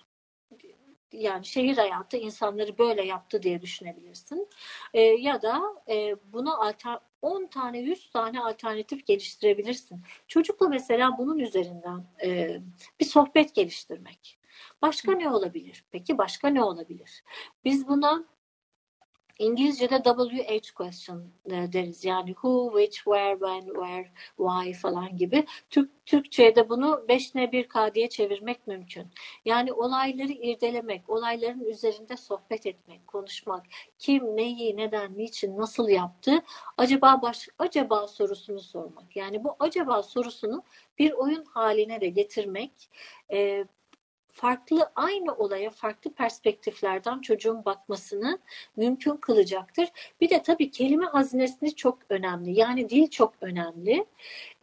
[1.12, 4.48] yani şehir hayatı insanları böyle yaptı diye düşünebilirsin.
[4.94, 10.02] E, ya da e, buna alter, 10 tane 100 tane alternatif geliştirebilirsin.
[10.28, 12.60] Çocukla mesela bunun üzerinden e,
[13.00, 14.38] bir sohbet geliştirmek.
[14.82, 15.84] Başka ne olabilir?
[15.90, 17.24] Peki başka ne olabilir?
[17.64, 18.24] Biz buna
[19.40, 22.04] İngilizce'de WH question e, deriz.
[22.04, 25.46] Yani who, which, where, when, where, why falan gibi.
[25.70, 29.06] Türk, Türkçe'de bunu 5 ne 1 K diye çevirmek mümkün.
[29.44, 33.66] Yani olayları irdelemek, olayların üzerinde sohbet etmek, konuşmak.
[33.98, 36.42] Kim, neyi, neden, niçin, nasıl yaptı?
[36.76, 39.16] Acaba baş, acaba sorusunu sormak.
[39.16, 40.62] Yani bu acaba sorusunu
[40.98, 42.72] bir oyun haline de getirmek,
[43.32, 43.64] e,
[44.32, 48.38] farklı aynı olaya farklı perspektiflerden çocuğun bakmasını
[48.76, 49.88] mümkün kılacaktır.
[50.20, 52.58] Bir de tabii kelime hazinesini çok önemli.
[52.58, 54.06] Yani dil çok önemli.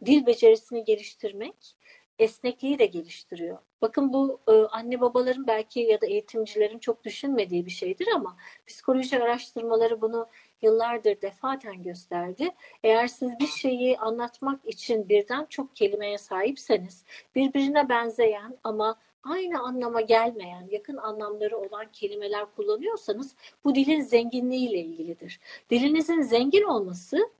[0.04, 1.76] Dil becerisini geliştirmek
[2.18, 3.58] esnekliği de geliştiriyor.
[3.82, 9.22] Bakın bu e, anne babaların belki ya da eğitimcilerin çok düşünmediği bir şeydir ama psikoloji
[9.22, 10.26] araştırmaları bunu
[10.62, 12.50] yıllardır defaten gösterdi.
[12.84, 17.04] Eğer siz bir şeyi anlatmak için birden çok kelimeye sahipseniz
[17.34, 25.40] birbirine benzeyen ama aynı anlama gelmeyen, yakın anlamları olan kelimeler kullanıyorsanız bu dilin zenginliğiyle ilgilidir.
[25.70, 27.30] Dilinizin zengin olması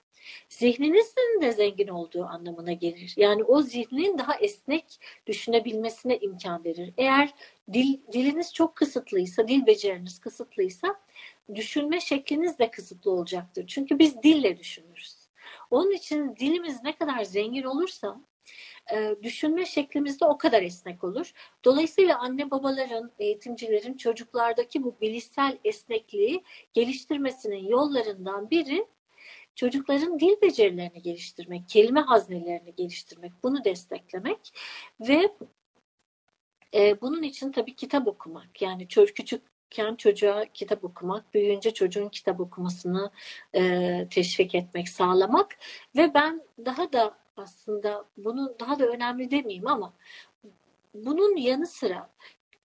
[0.48, 3.14] zihninizin de zengin olduğu anlamına gelir.
[3.16, 4.84] Yani o zihnin daha esnek
[5.26, 6.92] düşünebilmesine imkan verir.
[6.96, 7.34] Eğer
[7.72, 11.00] dil, diliniz çok kısıtlıysa, dil beceriniz kısıtlıysa
[11.54, 13.66] düşünme şekliniz de kısıtlı olacaktır.
[13.66, 15.16] Çünkü biz dille düşünürüz.
[15.70, 18.20] Onun için dilimiz ne kadar zengin olursa
[18.92, 21.32] e, düşünme şeklimiz de o kadar esnek olur.
[21.64, 28.86] Dolayısıyla anne babaların, eğitimcilerin çocuklardaki bu bilişsel esnekliği geliştirmesinin yollarından biri
[29.54, 34.52] çocukların dil becerilerini geliştirmek, kelime haznelerini geliştirmek, bunu desteklemek
[35.00, 35.32] ve
[36.74, 38.62] e, bunun için tabii kitap okumak.
[38.62, 43.10] Yani çocuk küçükken çocuğa kitap okumak, büyüyünce çocuğun kitap okumasını
[43.54, 45.58] e, teşvik etmek, sağlamak
[45.96, 49.94] ve ben daha da aslında bunu daha da önemli demeyeyim ama
[50.94, 52.10] bunun yanı sıra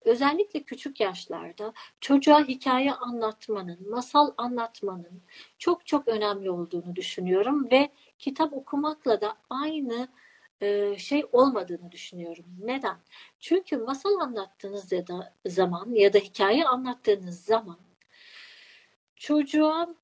[0.04, 5.22] özellikle küçük yaşlarda çocuğa hikaye anlatmanın, masal anlatmanın
[5.58, 10.08] çok çok önemli olduğunu düşünüyorum ve kitap okumakla da aynı
[10.60, 12.44] e, şey olmadığını düşünüyorum.
[12.58, 12.96] Neden?
[13.40, 17.78] Çünkü masal anlattığınız ya da zaman ya da hikaye anlattığınız zaman
[19.16, 19.94] çocuğa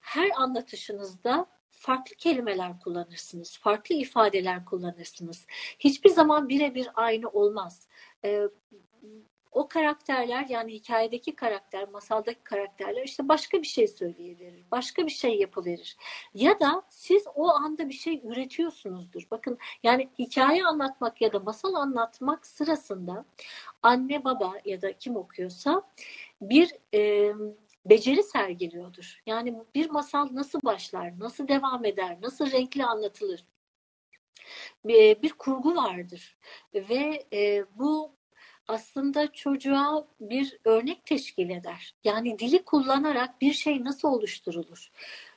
[0.00, 1.46] her anlatışınızda
[1.84, 5.46] farklı kelimeler kullanırsınız, farklı ifadeler kullanırsınız.
[5.78, 7.88] Hiçbir zaman birebir aynı olmaz.
[8.24, 8.42] Ee,
[9.52, 15.38] o karakterler yani hikayedeki karakter, masaldaki karakterler işte başka bir şey söyleyiverir, başka bir şey
[15.38, 15.96] yapıverir.
[16.34, 19.22] Ya da siz o anda bir şey üretiyorsunuzdur.
[19.30, 23.24] Bakın yani hikaye anlatmak ya da masal anlatmak sırasında
[23.82, 25.82] anne baba ya da kim okuyorsa
[26.40, 27.32] bir e,
[27.86, 29.22] beceri sergiliyordur.
[29.26, 33.44] Yani bir masal nasıl başlar, nasıl devam eder, nasıl renkli anlatılır?
[34.84, 36.36] Bir, bir kurgu vardır
[36.74, 38.14] ve e, bu
[38.68, 41.94] aslında çocuğa bir örnek teşkil eder.
[42.04, 44.90] Yani dili kullanarak bir şey nasıl oluşturulur?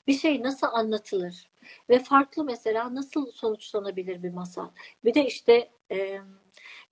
[0.08, 1.50] Bir şey nasıl anlatılır?
[1.90, 4.70] Ve farklı mesela nasıl sonuçlanabilir bir masal?
[5.06, 6.22] Bir de işte e,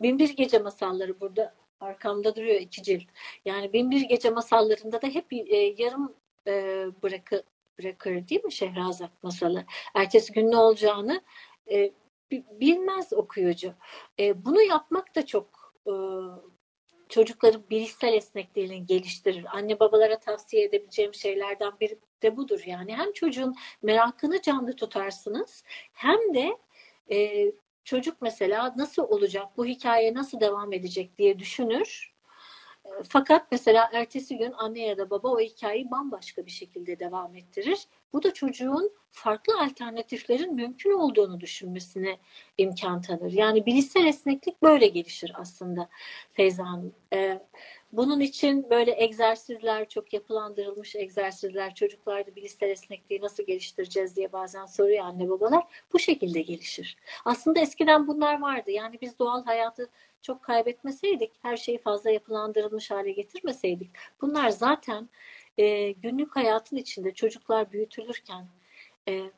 [0.01, 3.03] Binbir Gece masalları burada arkamda duruyor iki cilt.
[3.45, 6.15] Yani Binbir Gece masallarında da hep e, yarım
[6.47, 7.43] e, bırakı,
[7.79, 9.65] bırakır değil mi Şehrazat masalı?
[9.95, 11.21] Ertesi gün ne olacağını
[11.71, 11.91] e,
[12.31, 13.73] bilmez okuyucu.
[14.19, 15.93] E, bunu yapmak da çok e,
[17.09, 19.45] çocukların bilişsel esnekliğini geliştirir.
[19.51, 22.63] Anne babalara tavsiye edebileceğim şeylerden biri de budur.
[22.65, 26.57] Yani hem çocuğun merakını canlı tutarsınız hem de
[27.11, 27.51] e,
[27.85, 32.13] çocuk mesela nasıl olacak, bu hikaye nasıl devam edecek diye düşünür.
[32.85, 37.35] E, fakat mesela ertesi gün anne ya da baba o hikayeyi bambaşka bir şekilde devam
[37.35, 37.87] ettirir.
[38.13, 42.17] Bu da çocuğun farklı alternatiflerin mümkün olduğunu düşünmesine
[42.57, 43.31] imkan tanır.
[43.31, 45.89] Yani bilişsel esneklik böyle gelişir aslında
[46.33, 46.95] Feyza Hanım.
[47.13, 47.39] Ee,
[47.97, 55.05] bunun için böyle egzersizler, çok yapılandırılmış egzersizler, çocuklarda bilişsel esnekliği nasıl geliştireceğiz diye bazen soruyor
[55.05, 55.63] anne babalar.
[55.93, 56.97] Bu şekilde gelişir.
[57.25, 58.71] Aslında eskiden bunlar vardı.
[58.71, 59.89] Yani biz doğal hayatı
[60.21, 65.10] çok kaybetmeseydik, her şeyi fazla yapılandırılmış hale getirmeseydik, bunlar zaten
[65.58, 68.47] e, günlük hayatın içinde çocuklar büyütülürken
[69.08, 69.31] e, evet.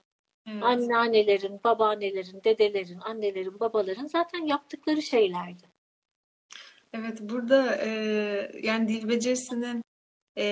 [0.63, 5.76] anneannelerin, babaannelerin, dedelerin, annelerin, babaların zaten yaptıkları şeylerdi.
[6.99, 7.89] Evet, burada e,
[8.63, 9.83] yani dil becerisinin
[10.37, 10.45] e,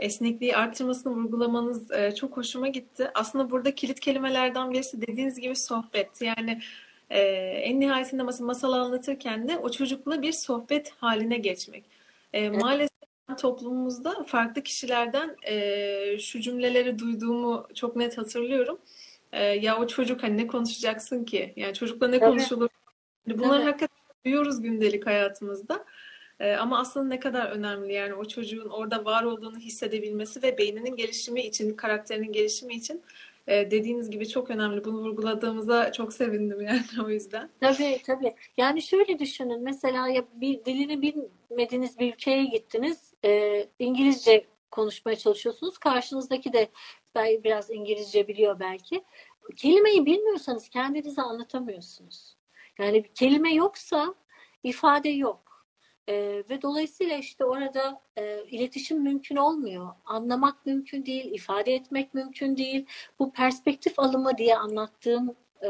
[0.00, 3.10] esnekliği artırmasını vurgulamanız e, çok hoşuma gitti.
[3.14, 6.22] Aslında burada kilit kelimelerden birisi dediğiniz gibi sohbet.
[6.22, 6.60] Yani
[7.10, 7.20] e,
[7.64, 11.84] en nihayetinde mesela masal anlatırken de o çocukla bir sohbet haline geçmek.
[12.32, 12.62] E, evet.
[12.62, 12.90] Maalesef
[13.38, 18.78] toplumumuzda farklı kişilerden e, şu cümleleri duyduğumu çok net hatırlıyorum.
[19.32, 21.52] E, ya o çocuk hani ne konuşacaksın ki?
[21.56, 22.68] Yani çocukla ne konuşulur?
[23.26, 23.38] Evet.
[23.38, 23.66] Bunları evet.
[23.66, 25.84] hakikaten duyuyoruz gündelik hayatımızda.
[26.40, 30.96] E, ama aslında ne kadar önemli yani o çocuğun orada var olduğunu hissedebilmesi ve beyninin
[30.96, 33.02] gelişimi için, karakterinin gelişimi için
[33.46, 34.84] e, dediğiniz gibi çok önemli.
[34.84, 37.50] Bunu vurguladığımıza çok sevindim yani o yüzden.
[37.60, 38.34] Tabii tabii.
[38.56, 43.14] Yani şöyle düşünün mesela ya bir dilini bilmediğiniz bir ülkeye gittiniz.
[43.24, 45.78] E, İngilizce konuşmaya çalışıyorsunuz.
[45.78, 46.68] Karşınızdaki de
[47.16, 49.04] biraz İngilizce biliyor belki.
[49.56, 52.39] Kelimeyi bilmiyorsanız kendinize anlatamıyorsunuz.
[52.78, 54.14] Yani bir kelime yoksa
[54.62, 55.66] ifade yok.
[56.08, 56.14] E,
[56.50, 59.88] ve dolayısıyla işte orada e, iletişim mümkün olmuyor.
[60.04, 62.86] Anlamak mümkün değil, ifade etmek mümkün değil.
[63.18, 65.68] Bu perspektif alımı diye anlattığım e,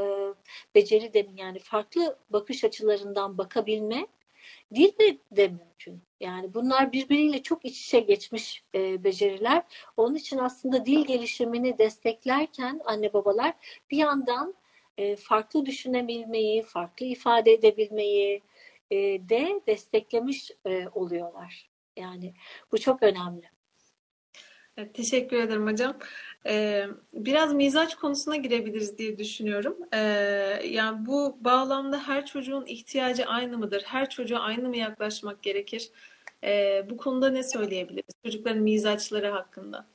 [0.74, 4.06] beceri demin yani farklı bakış açılarından bakabilme
[4.74, 6.02] dil de, de mümkün.
[6.20, 9.62] Yani bunlar birbiriyle çok iç içe geçmiş e, beceriler.
[9.96, 13.54] Onun için aslında dil gelişimini desteklerken anne babalar
[13.90, 14.54] bir yandan
[15.00, 18.42] e, farklı düşünebilmeyi, farklı ifade edebilmeyi,
[18.90, 18.96] e,
[19.28, 21.70] de desteklemiş e, oluyorlar.
[21.96, 22.34] Yani
[22.72, 23.50] bu çok önemli.
[24.76, 25.98] Evet, teşekkür ederim hocam.
[26.46, 29.76] Ee, biraz mizaç konusuna girebiliriz diye düşünüyorum.
[29.92, 29.98] Ee,
[30.64, 33.82] yani bu bağlamda her çocuğun ihtiyacı aynı mıdır?
[33.86, 35.90] Her çocuğa aynı mı yaklaşmak gerekir?
[36.44, 38.14] Ee, bu konuda ne söyleyebiliriz?
[38.24, 39.86] Çocukların mizaçları hakkında.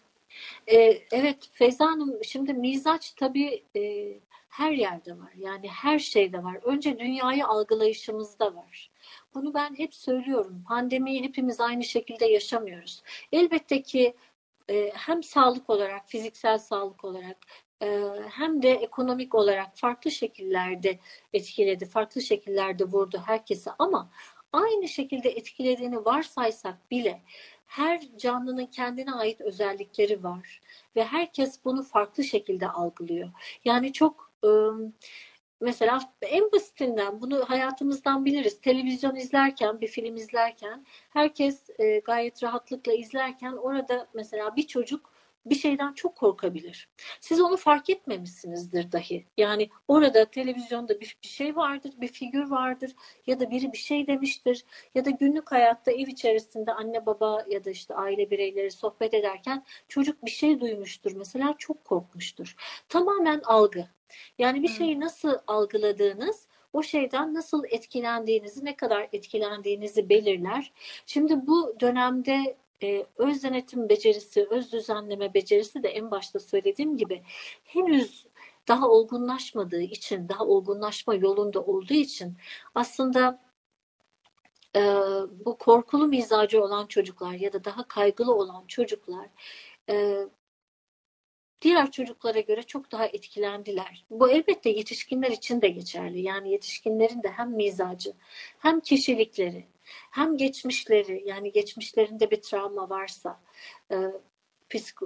[0.67, 3.81] Ee, evet Feyza Hanım şimdi mizaç tabii e,
[4.57, 5.33] her yerde var.
[5.37, 6.59] Yani her şeyde var.
[6.63, 8.91] Önce dünyayı algılayışımızda var.
[9.33, 10.63] Bunu ben hep söylüyorum.
[10.67, 13.03] Pandemiyi hepimiz aynı şekilde yaşamıyoruz.
[13.31, 14.15] Elbette ki
[14.69, 17.37] e, hem sağlık olarak, fiziksel sağlık olarak
[17.81, 20.99] e, hem de ekonomik olarak farklı şekillerde
[21.33, 24.11] etkiledi, farklı şekillerde vurdu herkese ama
[24.53, 27.21] aynı şekilde etkilediğini varsaysak bile
[27.65, 30.61] her canlının kendine ait özellikleri var
[30.95, 33.31] ve herkes bunu farklı şekilde algılıyor.
[33.65, 34.24] Yani çok
[35.61, 38.61] mesela en basitinden bunu hayatımızdan biliriz.
[38.61, 41.69] Televizyon izlerken, bir film izlerken herkes
[42.05, 46.89] gayet rahatlıkla izlerken orada mesela bir çocuk bir şeyden çok korkabilir.
[47.21, 49.25] Siz onu fark etmemişsinizdir dahi.
[49.37, 52.95] Yani orada televizyonda bir, bir şey vardır, bir figür vardır
[53.27, 57.65] ya da biri bir şey demiştir ya da günlük hayatta ev içerisinde anne baba ya
[57.65, 62.55] da işte aile bireyleri sohbet ederken çocuk bir şey duymuştur mesela çok korkmuştur.
[62.89, 63.94] Tamamen algı.
[64.37, 70.71] Yani bir şeyi nasıl algıladığınız o şeyden nasıl etkilendiğinizi, ne kadar etkilendiğinizi belirler.
[71.05, 77.23] Şimdi bu dönemde e, öz denetim becerisi, öz düzenleme becerisi de en başta söylediğim gibi
[77.63, 78.25] henüz
[78.67, 82.37] daha olgunlaşmadığı için, daha olgunlaşma yolunda olduğu için
[82.75, 83.41] aslında
[84.75, 84.81] e,
[85.45, 89.27] bu korkulu mizacı olan çocuklar ya da daha kaygılı olan çocuklar
[89.89, 90.17] e,
[91.65, 94.05] diğer çocuklara göre çok daha etkilendiler.
[94.09, 96.21] Bu elbette yetişkinler için de geçerli.
[96.21, 98.13] Yani yetişkinlerin de hem mizacı
[98.59, 99.67] hem kişilikleri
[100.11, 103.41] hem geçmişleri yani geçmişlerinde bir travma varsa
[103.91, 103.95] e,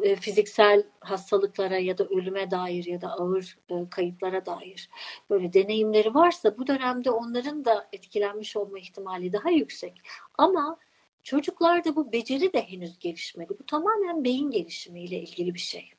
[0.03, 4.89] e, fiziksel hastalıklara ya da ölüme dair ya da ağır e, kayıplara dair
[5.30, 10.01] böyle deneyimleri varsa bu dönemde onların da etkilenmiş olma ihtimali daha yüksek.
[10.38, 10.78] Ama
[11.24, 13.53] çocuklarda bu beceri de henüz gelişmedi.
[13.60, 15.99] Bu tamamen beyin gelişimiyle ilgili bir şey.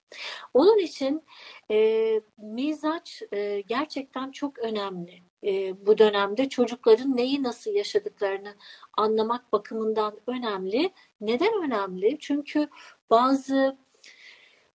[0.54, 1.22] Onun için
[1.70, 5.22] e, mizaç e, gerçekten çok önemli.
[5.44, 8.54] e, bu dönemde çocukların neyi nasıl yaşadıklarını
[8.96, 10.92] anlamak bakımından önemli.
[11.20, 12.16] Neden önemli?
[12.20, 12.68] Çünkü
[13.10, 13.78] bazı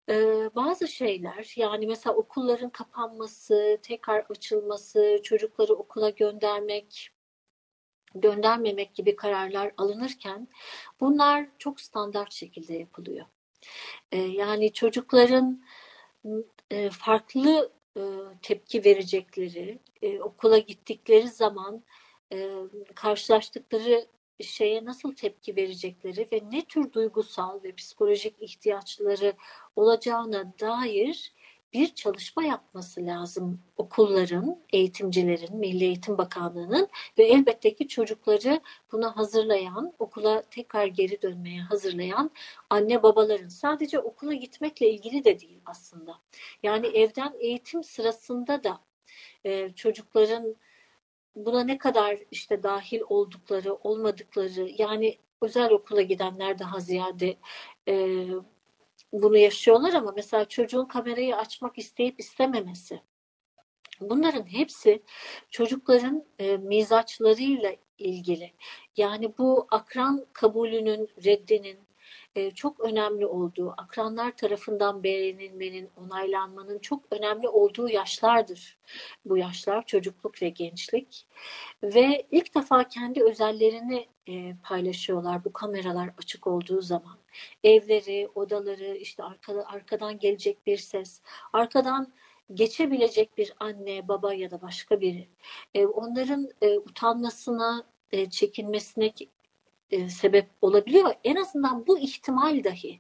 [0.09, 0.15] e,
[0.55, 7.09] bazı şeyler yani mesela okulların kapanması, tekrar açılması, çocukları okula göndermek,
[8.15, 10.47] göndermemek gibi kararlar alınırken
[10.99, 13.25] bunlar çok standart şekilde yapılıyor.
[14.11, 15.64] E, yani çocukların
[16.72, 18.01] e, farklı e,
[18.41, 21.84] tepki verecekleri, e, okula gittikleri zaman
[22.95, 24.07] karşılaştıkları
[24.41, 29.34] şeye nasıl tepki verecekleri ve ne tür duygusal ve psikolojik ihtiyaçları
[29.76, 31.34] olacağına dair
[31.74, 38.61] bir çalışma yapması lazım okulların, eğitimcilerin, Milli Eğitim Bakanlığı'nın ve elbette ki çocukları
[38.91, 42.32] buna hazırlayan, okula tekrar geri dönmeye hazırlayan
[42.69, 43.49] anne babaların.
[43.49, 46.19] Sadece okula gitmekle ilgili de değil aslında.
[46.63, 48.80] Yani evden eğitim sırasında da
[49.45, 50.55] e, çocukların
[51.36, 57.38] buna ne kadar işte dahil oldukları, olmadıkları yani özel okula gidenler daha ziyade
[57.88, 58.26] e,
[59.14, 63.01] bunu yaşıyorlar ama mesela çocuğun kamerayı açmak isteyip istememesi.
[64.01, 65.03] Bunların hepsi
[65.49, 68.51] çocukların e, mizaçlarıyla ilgili.
[68.97, 71.80] Yani bu akran kabulünün, reddinin,
[72.55, 78.77] çok önemli olduğu, akranlar tarafından beğenilmenin, onaylanmanın çok önemli olduğu yaşlardır.
[79.25, 81.27] Bu yaşlar çocukluk ve gençlik.
[81.84, 87.17] Ve ilk defa kendi özellerini e, paylaşıyorlar bu kameralar açık olduğu zaman.
[87.63, 91.21] Evleri, odaları, işte arkada, arkadan gelecek bir ses,
[91.53, 92.13] arkadan
[92.53, 95.29] geçebilecek bir anne, baba ya da başka biri.
[95.73, 99.13] E, onların e, utanmasına, e, çekinmesine
[99.93, 101.13] e, sebep olabiliyor.
[101.23, 102.99] En azından bu ihtimal dahi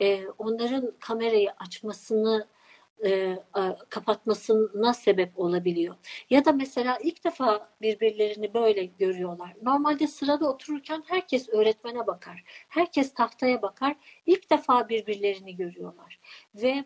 [0.00, 2.46] e, onların kamerayı açmasını
[3.04, 3.38] e,
[3.88, 5.94] kapatmasına sebep olabiliyor.
[6.30, 9.54] Ya da mesela ilk defa birbirlerini böyle görüyorlar.
[9.62, 12.42] Normalde sırada otururken herkes öğretmene bakar.
[12.68, 13.96] Herkes tahtaya bakar.
[14.26, 16.20] İlk defa birbirlerini görüyorlar.
[16.54, 16.84] Ve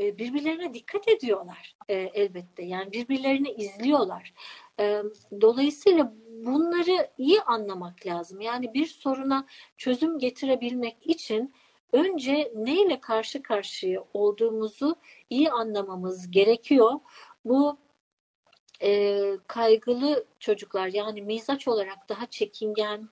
[0.00, 2.62] e, birbirlerine dikkat ediyorlar e, elbette.
[2.62, 4.32] Yani birbirlerini izliyorlar.
[5.40, 6.12] Dolayısıyla
[6.44, 8.40] bunları iyi anlamak lazım.
[8.40, 9.46] Yani bir soruna
[9.76, 11.54] çözüm getirebilmek için
[11.92, 14.96] önce neyle karşı karşıya olduğumuzu
[15.30, 16.92] iyi anlamamız gerekiyor.
[17.44, 17.78] Bu
[18.82, 23.08] e, kaygılı çocuklar yani mizaç olarak daha çekingen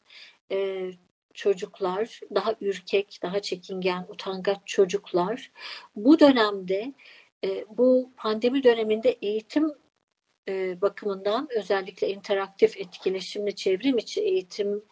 [0.53, 0.91] e,
[1.35, 5.53] çocuklar, daha ürkek, daha çekingen, utangaç çocuklar
[5.97, 6.95] bu dönemde
[7.45, 9.73] e, bu pandemi döneminde eğitim
[10.49, 14.85] e, bakımından özellikle interaktif etkileşimli çevrim içi eğitim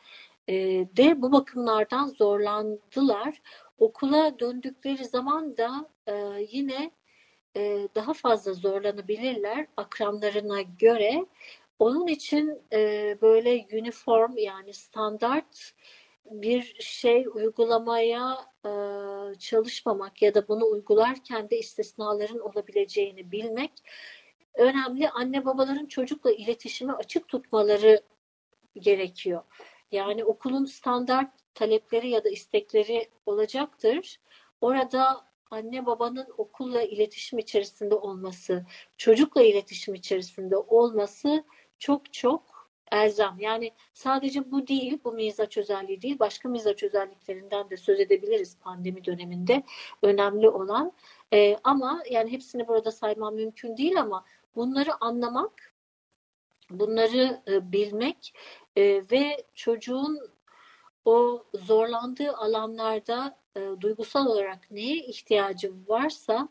[0.48, 0.54] e,
[0.96, 3.42] de bu bakımlardan zorlandılar.
[3.78, 6.14] Okula döndükleri zaman da e,
[6.50, 6.90] yine
[7.56, 11.26] e, daha fazla zorlanabilirler akranlarına göre.
[11.78, 15.72] Onun için e, böyle uniform yani standart
[16.30, 18.70] bir şey uygulamaya e,
[19.38, 23.72] çalışmamak ya da bunu uygularken de istisnaların olabileceğini bilmek
[24.54, 25.10] önemli.
[25.10, 28.02] Anne babaların çocukla iletişimi açık tutmaları
[28.74, 29.42] gerekiyor.
[29.92, 34.20] Yani okulun standart talepleri ya da istekleri olacaktır.
[34.60, 41.44] Orada anne babanın okulla iletişim içerisinde olması, çocukla iletişim içerisinde olması
[41.78, 42.52] çok çok
[42.92, 43.36] elzem.
[43.38, 49.04] Yani sadece bu değil, bu mizaç özelliği değil, başka mizaç özelliklerinden de söz edebiliriz pandemi
[49.04, 49.62] döneminde
[50.02, 50.92] önemli olan.
[51.32, 54.24] Ee, ama yani hepsini burada saymam mümkün değil ama
[54.56, 55.74] bunları anlamak,
[56.70, 58.34] bunları e, bilmek
[58.76, 60.20] e, ve çocuğun
[61.04, 66.48] o zorlandığı alanlarda e, duygusal olarak neye ihtiyacı varsa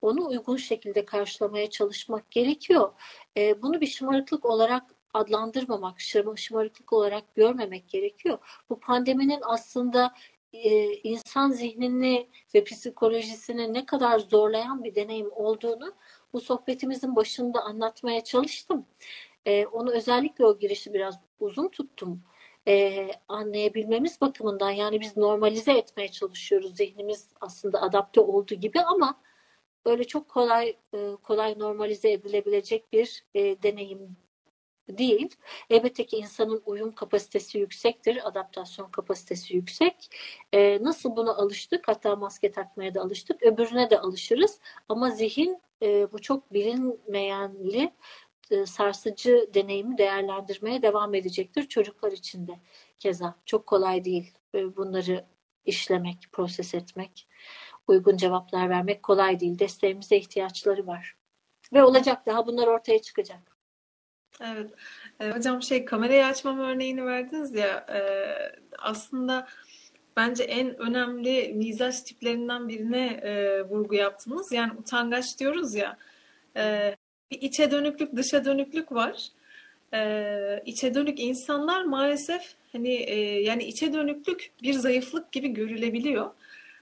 [0.00, 2.92] onu uygun şekilde karşılamaya çalışmak gerekiyor.
[3.36, 6.00] Bunu bir şımarıklık olarak adlandırmamak,
[6.36, 8.38] şımarıklık olarak görmemek gerekiyor.
[8.70, 10.14] Bu pandeminin aslında
[11.02, 15.94] insan zihnini ve psikolojisini ne kadar zorlayan bir deneyim olduğunu
[16.32, 18.86] bu sohbetimizin başında anlatmaya çalıştım.
[19.46, 22.22] E, onu özellikle o girişi biraz uzun tuttum.
[22.68, 26.76] E, anlayabilmemiz bakımından yani biz normalize etmeye çalışıyoruz.
[26.76, 29.20] Zihnimiz aslında adapte olduğu gibi ama
[29.84, 34.16] öyle çok kolay e, kolay normalize edilebilecek bir e, deneyim
[34.88, 35.36] değil.
[35.70, 40.10] Elbette ki insanın uyum kapasitesi yüksektir, adaptasyon kapasitesi yüksek.
[40.52, 44.60] E, nasıl buna alıştık, hatta maske takmaya da alıştık, öbürüne de alışırız.
[44.88, 47.92] Ama zihin e, bu çok bilinmeyenli
[48.50, 52.60] e, sarsıcı deneyimi değerlendirmeye devam edecektir çocuklar için de
[52.98, 53.34] keza.
[53.46, 55.26] Çok kolay değil e, bunları
[55.64, 57.28] işlemek, proses etmek,
[57.88, 59.58] uygun cevaplar vermek kolay değil.
[59.58, 61.16] Desteğimize ihtiyaçları var.
[61.72, 63.51] Ve olacak daha bunlar ortaya çıkacak.
[64.40, 64.70] Evet.
[65.20, 68.00] E, hocam şey kamerayı açmam örneğini verdiniz ya e,
[68.78, 69.48] aslında
[70.16, 74.52] bence en önemli mizaç tiplerinden birine e, vurgu yaptınız.
[74.52, 75.98] Yani utangaç diyoruz ya
[76.56, 76.96] e,
[77.30, 79.28] bir içe dönüklük dışa dönüklük var.
[79.94, 86.30] E, içe dönük insanlar maalesef hani e, yani içe dönüklük bir zayıflık gibi görülebiliyor.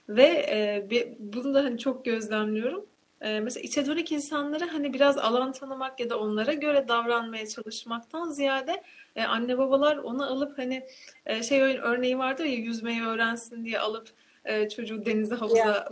[0.09, 0.87] Ve e,
[1.19, 2.85] bunu da hani çok gözlemliyorum.
[3.21, 8.29] E, mesela içe dönük insanları hani biraz alan tanımak ya da onlara göre davranmaya çalışmaktan
[8.29, 8.83] ziyade
[9.15, 10.87] e, anne babalar onu alıp hani
[11.25, 14.09] e, şey örneği vardır ya yüzmeyi öğrensin diye alıp
[14.45, 15.87] e, çocuğu denize havuza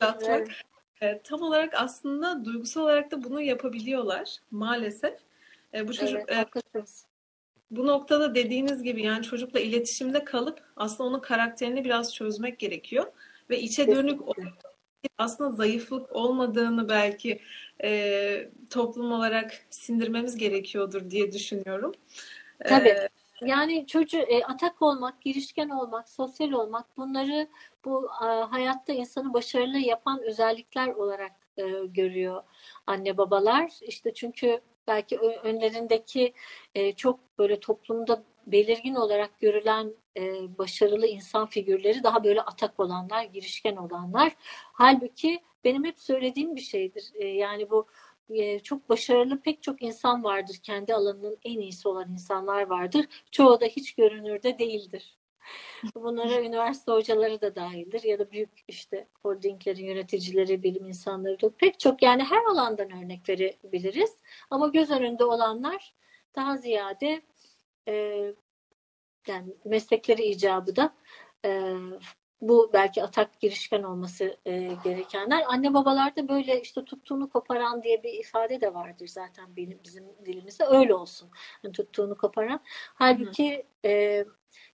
[0.00, 0.22] atmak.
[0.28, 0.48] Evet.
[1.00, 5.14] E, tam olarak aslında duygusal olarak da bunu yapabiliyorlar maalesef.
[5.74, 6.82] E, bu çocuk evet, e,
[7.70, 13.12] bu noktada dediğiniz gibi yani çocukla iletişimde kalıp aslında onun karakterini biraz çözmek gerekiyor
[13.50, 14.20] ve içe dönük
[15.18, 17.40] aslında zayıflık olmadığını belki
[17.84, 21.92] e, toplum olarak sindirmemiz gerekiyordur diye düşünüyorum.
[22.64, 22.88] Tabii.
[22.88, 23.08] Ee,
[23.42, 27.48] yani çocuğu e, atak olmak, girişken olmak, sosyal olmak bunları
[27.84, 32.42] bu e, hayatta insanı başarılı yapan özellikler olarak e, görüyor
[32.86, 33.72] anne babalar.
[33.82, 36.32] İşte çünkü belki önlerindeki
[36.74, 43.24] e, çok böyle toplumda belirgin olarak görülen e, başarılı insan figürleri daha böyle atak olanlar,
[43.24, 44.32] girişken olanlar.
[44.72, 47.12] Halbuki benim hep söylediğim bir şeydir.
[47.14, 47.86] E, yani bu
[48.30, 50.56] e, çok başarılı pek çok insan vardır.
[50.62, 53.06] Kendi alanının en iyisi olan insanlar vardır.
[53.30, 55.16] Çoğu da hiç görünürde değildir.
[55.94, 61.80] Bunlara üniversite hocaları da dahildir ya da büyük işte holdinglerin yöneticileri, bilim insanları da pek
[61.80, 64.16] çok yani her alandan örnek verebiliriz.
[64.50, 65.94] Ama göz önünde olanlar
[66.36, 67.22] daha ziyade
[67.88, 68.34] e,
[69.26, 70.94] yani meslekleri icabı da
[71.44, 71.74] e,
[72.42, 75.44] bu belki atak girişken olması e, gerekenler.
[75.48, 80.64] Anne babalarda böyle işte tuttuğunu koparan diye bir ifade de vardır zaten benim, bizim dilimizde.
[80.64, 81.30] Öyle olsun.
[81.62, 82.60] Yani tuttuğunu koparan.
[82.94, 84.24] Halbuki e,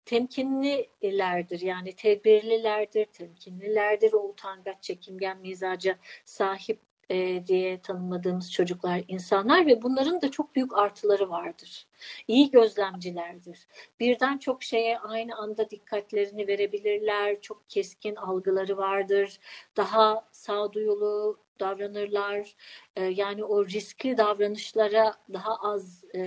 [0.05, 1.61] temkinlilerdir.
[1.61, 4.13] Yani tedbirlilerdir, temkinlilerdir.
[4.13, 10.79] O utangaç, çekingen mizaca sahip e, diye tanımladığımız çocuklar, insanlar ve bunların da çok büyük
[10.79, 11.87] artıları vardır.
[12.29, 13.67] İyi gözlemcilerdir.
[14.01, 17.41] Birden çok şeye aynı anda dikkatlerini verebilirler.
[17.41, 19.39] Çok keskin algıları vardır.
[19.77, 22.55] Daha sağduyulu davranırlar.
[22.97, 26.21] E, yani o riskli davranışlara daha az e,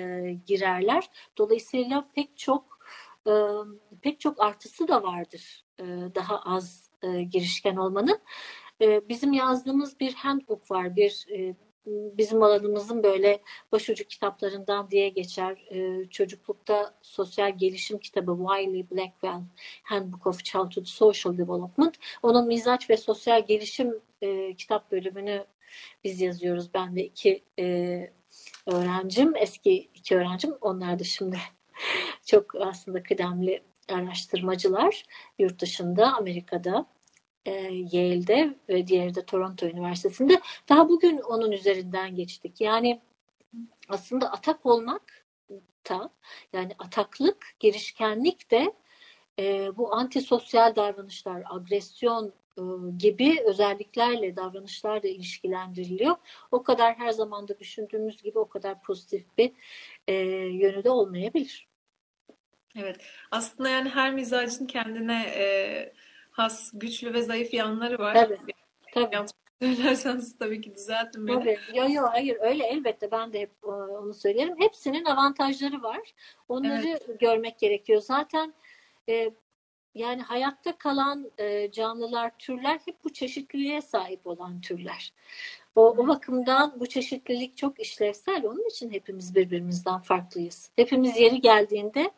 [0.48, 1.10] girerler.
[1.38, 2.80] Dolayısıyla pek çok
[3.28, 3.32] e,
[4.02, 5.66] pek çok artısı da vardır.
[5.80, 5.84] E,
[6.16, 8.20] daha az e, girişken olmanın.
[8.82, 10.96] Ee, bizim yazdığımız bir handbook var.
[10.96, 11.56] Bir e,
[11.86, 15.66] bizim alanımızın böyle başucu kitaplarından diye geçer.
[15.72, 19.42] Ee, çocuklukta sosyal gelişim kitabı Wiley Blackwell
[19.84, 21.96] Handbook of Childhood Social Development.
[22.24, 25.46] Onun mizaç ve sosyal gelişim e, kitap bölümünü
[26.04, 26.74] biz yazıyoruz.
[26.74, 28.12] Ben ve iki e,
[28.66, 30.54] öğrencim, eski iki öğrencim.
[30.62, 31.38] Onlar da şimdi
[32.26, 35.04] çok aslında kıdemli araştırmacılar
[35.40, 36.86] yurt dışında, Amerika'da
[37.46, 37.52] e,
[37.92, 40.42] Yale'de ve diğeri de Toronto Üniversitesi'nde.
[40.70, 42.62] Daha bugün onun üzerinden geçtik.
[42.62, 43.02] Yani
[43.90, 45.26] aslında atak olmak
[45.90, 46.10] da
[46.54, 48.74] yani ataklık, girişkenlik de
[49.40, 52.62] e, bu antisosyal davranışlar, agresyon e,
[52.98, 56.16] gibi özelliklerle, davranışlarla ilişkilendiriliyor.
[56.52, 59.52] O kadar her zaman da düşündüğümüz gibi o kadar pozitif bir
[60.08, 60.14] e,
[60.48, 61.68] yönü de olmayabilir.
[62.76, 62.98] Evet.
[63.32, 65.94] Aslında yani her mizacın kendine e,
[66.32, 68.14] has, güçlü ve zayıf yanları var.
[68.14, 68.38] Tabii.
[68.94, 69.16] Tabii.
[69.16, 71.40] Yanlış söylerseniz tabii ki düzeltin beni.
[71.40, 71.58] Tabii.
[71.74, 74.56] Yo yo hayır öyle elbette ben de hep e, onu söylerim.
[74.60, 76.14] Hepsinin avantajları var.
[76.50, 77.20] Onları evet.
[77.20, 78.02] görmek gerekiyor.
[78.02, 78.54] Zaten
[79.10, 79.32] e,
[79.96, 85.14] yani hayatta kalan e, canlılar, türler hep bu çeşitliliğe sahip olan türler.
[85.76, 88.46] O, o bakımdan bu çeşitlilik çok işlevsel.
[88.46, 90.72] Onun için hepimiz birbirimizden farklıyız.
[90.76, 92.12] Hepimiz yeri geldiğinde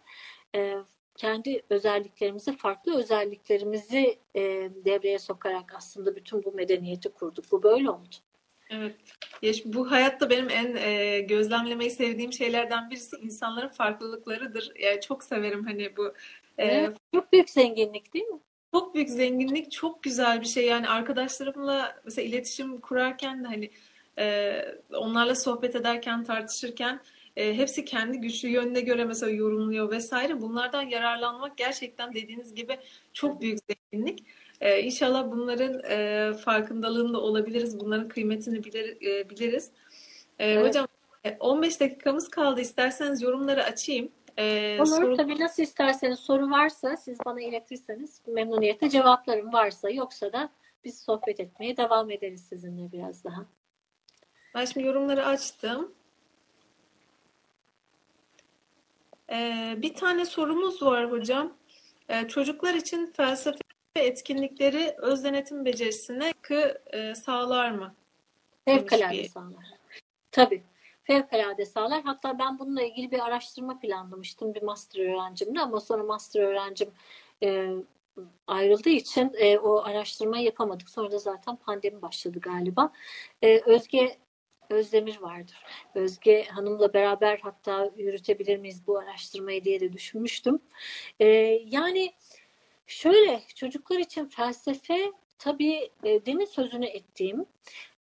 [0.55, 0.75] e,
[1.15, 4.41] kendi özelliklerimizi, farklı özelliklerimizi e,
[4.85, 7.45] devreye sokarak aslında bütün bu medeniyeti kurduk.
[7.51, 8.15] Bu böyle oldu.
[8.69, 8.95] Evet.
[9.41, 14.71] Ya bu hayatta benim en e, gözlemlemeyi sevdiğim şeylerden birisi insanların farklılıklarıdır.
[14.79, 16.13] Yani çok severim hani bu.
[16.57, 18.39] E, evet, çok büyük zenginlik değil mi?
[18.73, 20.65] Çok büyük zenginlik, çok güzel bir şey.
[20.65, 23.71] Yani arkadaşlarımla mesela iletişim kurarken de hani
[24.19, 24.55] e,
[24.93, 27.01] onlarla sohbet ederken, tartışırken
[27.35, 30.41] e, hepsi kendi güçlü yönüne göre mesela yorumluyor vesaire.
[30.41, 32.77] Bunlardan yararlanmak gerçekten dediğiniz gibi
[33.13, 34.25] çok büyük zenginlik.
[34.61, 37.79] E, inşallah bunların e, farkındalığında olabiliriz.
[37.79, 39.71] Bunların kıymetini bilir, e, biliriz.
[40.39, 40.67] E, evet.
[40.67, 40.87] Hocam
[41.39, 42.61] 15 dakikamız kaldı.
[42.61, 44.11] İsterseniz yorumları açayım.
[44.37, 45.17] Ee, Olur soru...
[45.17, 50.49] tabii nasıl isterseniz soru varsa siz bana iletirseniz memnuniyetle cevaplarım varsa yoksa da
[50.83, 53.45] biz sohbet etmeye devam ederiz sizinle biraz daha.
[54.55, 55.91] Ben şimdi yorumları açtım.
[59.33, 61.53] Ee, bir tane sorumuz var hocam.
[62.09, 63.57] Ee, çocuklar için felsefe
[63.95, 67.93] etkinlikleri öz denetim becerisine katkı e, sağlar mı?
[68.65, 69.65] Fevkalade bir- sağlar.
[70.31, 70.63] Tabii.
[71.03, 72.01] Fevkalade sağlar.
[72.03, 76.91] Hatta ben bununla ilgili bir araştırma planlamıştım bir master öğrencimle ama sonra master öğrencim
[77.43, 77.69] e,
[78.47, 80.89] ayrıldığı için e, o araştırmayı yapamadık.
[80.89, 82.91] Sonra da zaten pandemi başladı galiba.
[83.41, 84.17] E, Özge
[84.69, 85.55] Özdemir vardır.
[85.95, 90.59] Özge Hanım'la beraber hatta yürütebilir miyiz bu araştırmayı diye de düşünmüştüm.
[91.19, 91.25] E,
[91.65, 92.13] yani
[92.87, 97.45] şöyle çocuklar için felsefe tabii e, demin sözünü ettiğim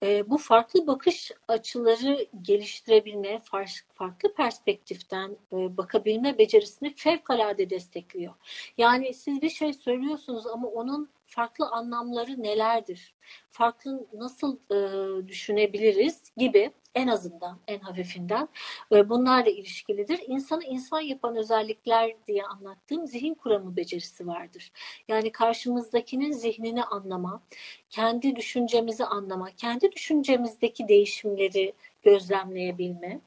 [0.03, 8.33] e, bu farklı bakış açıları geliştirebilme, far- farklı perspektiften e, bakabilme becerisini fevkalade destekliyor.
[8.77, 13.15] Yani siz bir şey söylüyorsunuz ama onun farklı anlamları nelerdir?
[13.49, 18.49] Farklı nasıl e, düşünebiliriz gibi en azından en hafifinden
[18.91, 20.19] e, bunlarla ilişkilidir.
[20.27, 24.71] İnsanı insan yapan özellikler diye anlattığım zihin kuramı becerisi vardır.
[25.07, 27.41] Yani karşımızdakinin zihnini anlama,
[27.89, 31.73] kendi düşüncemizi anlama, kendi düşüncemizdeki değişimleri
[32.03, 33.21] gözlemleyebilme.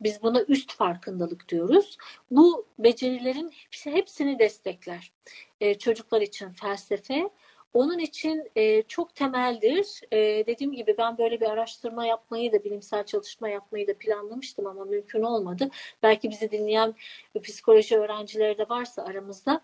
[0.00, 1.96] Biz buna üst farkındalık diyoruz.
[2.30, 5.12] Bu becerilerin hepsi hepsini destekler.
[5.60, 7.30] Ee, çocuklar için felsefe
[7.74, 10.00] onun için e, çok temeldir.
[10.12, 14.84] E, dediğim gibi ben böyle bir araştırma yapmayı da bilimsel çalışma yapmayı da planlamıştım ama
[14.84, 15.70] mümkün olmadı.
[16.02, 16.94] Belki bizi dinleyen
[17.42, 19.60] psikoloji öğrencileri de varsa aramızda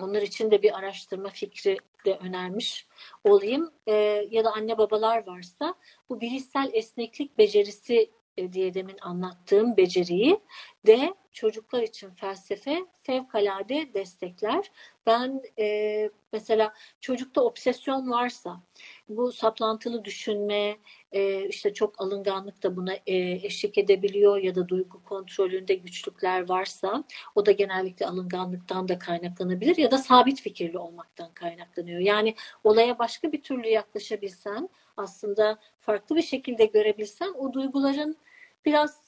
[0.00, 2.86] onlar için de bir araştırma fikri de önermiş
[3.24, 3.72] olayım.
[3.86, 3.92] E,
[4.30, 5.74] ya da anne babalar varsa
[6.08, 8.10] bu bilişsel esneklik becerisi
[8.52, 10.40] diye demin anlattığım beceriyi
[10.86, 14.70] de çocuklar için felsefe fevkalade destekler.
[15.06, 18.60] Ben e, mesela çocukta obsesyon varsa
[19.08, 20.76] bu saplantılı düşünme
[21.12, 27.04] e, işte çok alınganlık da buna e, eşlik edebiliyor ya da duygu kontrolünde güçlükler varsa
[27.34, 32.00] o da genellikle alınganlıktan da kaynaklanabilir ya da sabit fikirli olmaktan kaynaklanıyor.
[32.00, 38.16] Yani olaya başka bir türlü yaklaşabilsen aslında farklı bir şekilde görebilsen o duyguların
[38.64, 39.00] biraz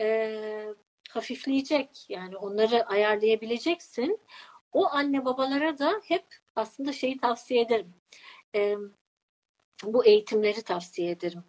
[0.00, 0.74] e,
[1.10, 4.20] hafifleyecek yani onları ayarlayabileceksin.
[4.72, 6.24] O anne babalara da hep
[6.56, 7.94] aslında şeyi tavsiye ederim.
[8.54, 8.76] E,
[9.84, 11.44] bu eğitimleri tavsiye ederim.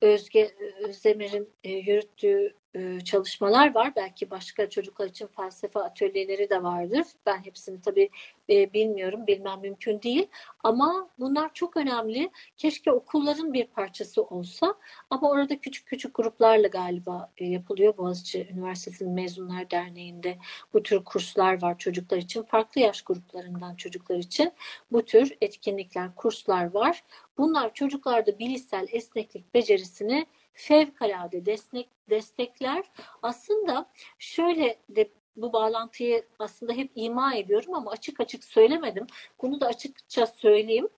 [0.00, 0.50] Özge
[0.82, 3.92] Özdemir'in e, yürüttüğü e, çalışmalar var.
[3.96, 7.06] Belki başka çocuklar için felsefe atölyeleri de vardır.
[7.26, 8.10] Ben hepsini tabii
[8.50, 10.26] e, bilmiyorum, bilmem mümkün değil.
[10.64, 12.30] Ama bunlar çok önemli.
[12.56, 14.74] Keşke okulların bir parçası olsa.
[15.10, 17.96] Ama orada küçük küçük gruplarla galiba e, yapılıyor.
[17.96, 20.38] Boğaziçi Üniversitesi'nin Mezunlar Derneği'nde
[20.72, 22.42] bu tür kurslar var çocuklar için.
[22.42, 24.52] Farklı yaş gruplarından çocuklar için
[24.92, 27.04] bu tür etkinlikler, kurslar var.
[27.38, 29.54] Bunlar çocuklarda bilişsel esneklik
[29.90, 32.84] becerisini fevkalade destek, destekler.
[33.22, 33.86] Aslında
[34.18, 39.06] şöyle de bu bağlantıyı aslında hep ima ediyorum ama açık açık söylemedim.
[39.42, 40.88] Bunu da açıkça söyleyeyim.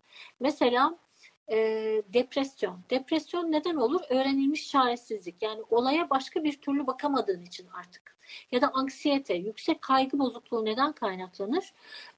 [0.41, 0.99] Mesela
[1.53, 1.57] e,
[2.15, 2.81] depresyon.
[2.91, 4.01] Depresyon neden olur?
[4.11, 5.43] Öğrenilmiş çaresizlik.
[5.43, 8.13] Yani olaya başka bir türlü bakamadığın için artık.
[8.53, 11.73] Ya da anksiyete, yüksek kaygı bozukluğu neden kaynaklanır?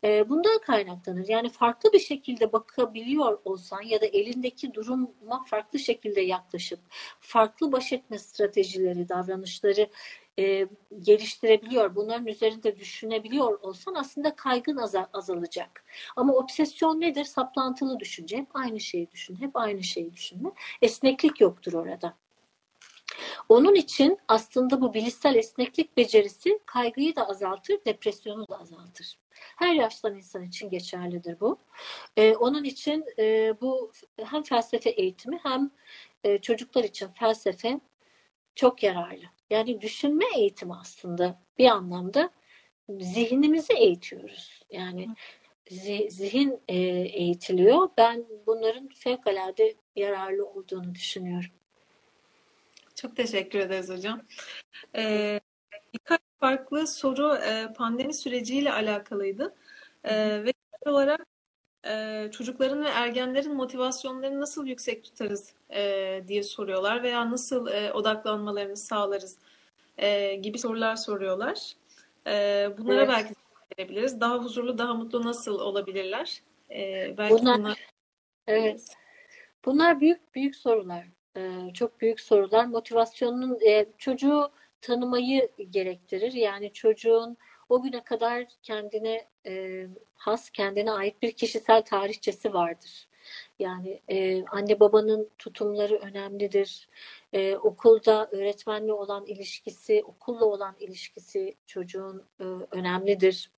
[0.05, 1.28] E, bundan kaynaklanır.
[1.28, 6.80] Yani farklı bir şekilde bakabiliyor olsan ya da elindeki duruma farklı şekilde yaklaşıp
[7.20, 9.89] farklı baş etme stratejileri, davranışları
[10.39, 10.68] e,
[11.01, 15.85] geliştirebiliyor, bunların üzerinde düşünebiliyor olsan aslında kaygın azal, azalacak.
[16.16, 17.24] Ama obsesyon nedir?
[17.24, 18.37] Saplantılı düşünce.
[18.37, 20.51] Hep aynı şeyi düşün, hep aynı şeyi düşünme.
[20.82, 22.14] Esneklik yoktur orada.
[23.49, 29.18] Onun için aslında bu bilişsel esneklik becerisi kaygıyı da azaltır, depresyonu da azaltır.
[29.57, 31.59] Her yaştan insan için geçerlidir bu.
[32.16, 33.93] Ee, onun için e, bu
[34.24, 35.70] hem felsefe eğitimi hem
[36.24, 37.80] e, çocuklar için felsefe
[38.55, 39.24] çok yararlı.
[39.50, 42.30] Yani düşünme eğitimi aslında bir anlamda
[42.88, 44.62] zihnimizi eğitiyoruz.
[44.70, 45.09] Yani
[46.09, 47.88] zihin e, eğitiliyor.
[47.98, 51.50] Ben bunların fevkalade yararlı olduğunu düşünüyorum.
[52.94, 54.22] Çok teşekkür ederiz hocam.
[54.96, 55.40] Ee,
[55.94, 59.55] birkaç farklı soru e, pandemi süreciyle alakalıydı.
[60.05, 60.52] E, ve
[60.86, 61.26] olarak
[62.37, 69.39] çocukların ve ergenlerin motivasyonlarını nasıl yüksek tutarız e, diye soruyorlar veya nasıl e, odaklanmalarını sağlarız
[69.99, 71.72] e, gibi sorular soruyorlar.
[72.26, 73.09] E, bunlara Evet.
[73.09, 73.35] belki
[73.78, 74.20] verebiliriz.
[74.20, 76.43] Daha huzurlu, daha mutlu nasıl olabilirler?
[76.70, 77.78] E, belki Bunlar- bunlar
[78.47, 78.85] Evet.
[79.64, 81.05] Bunlar büyük büyük sorular.
[81.37, 82.64] Ee, çok büyük sorular.
[82.64, 86.32] Motivasyonun e, çocuğu tanımayı gerektirir.
[86.32, 87.37] Yani çocuğun
[87.75, 93.09] o güne kadar kendine e, has, kendine ait bir kişisel tarihçesi vardır.
[93.59, 96.89] Yani e, anne babanın tutumları önemlidir.
[97.33, 103.51] E, okulda öğretmenle olan ilişkisi, okulla olan ilişkisi çocuğun e, önemlidir.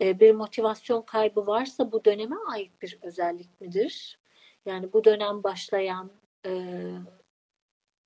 [0.00, 4.18] E, bir motivasyon kaybı varsa bu döneme ait bir özellik midir?
[4.66, 6.10] Yani bu dönem başlayan
[6.46, 6.52] e,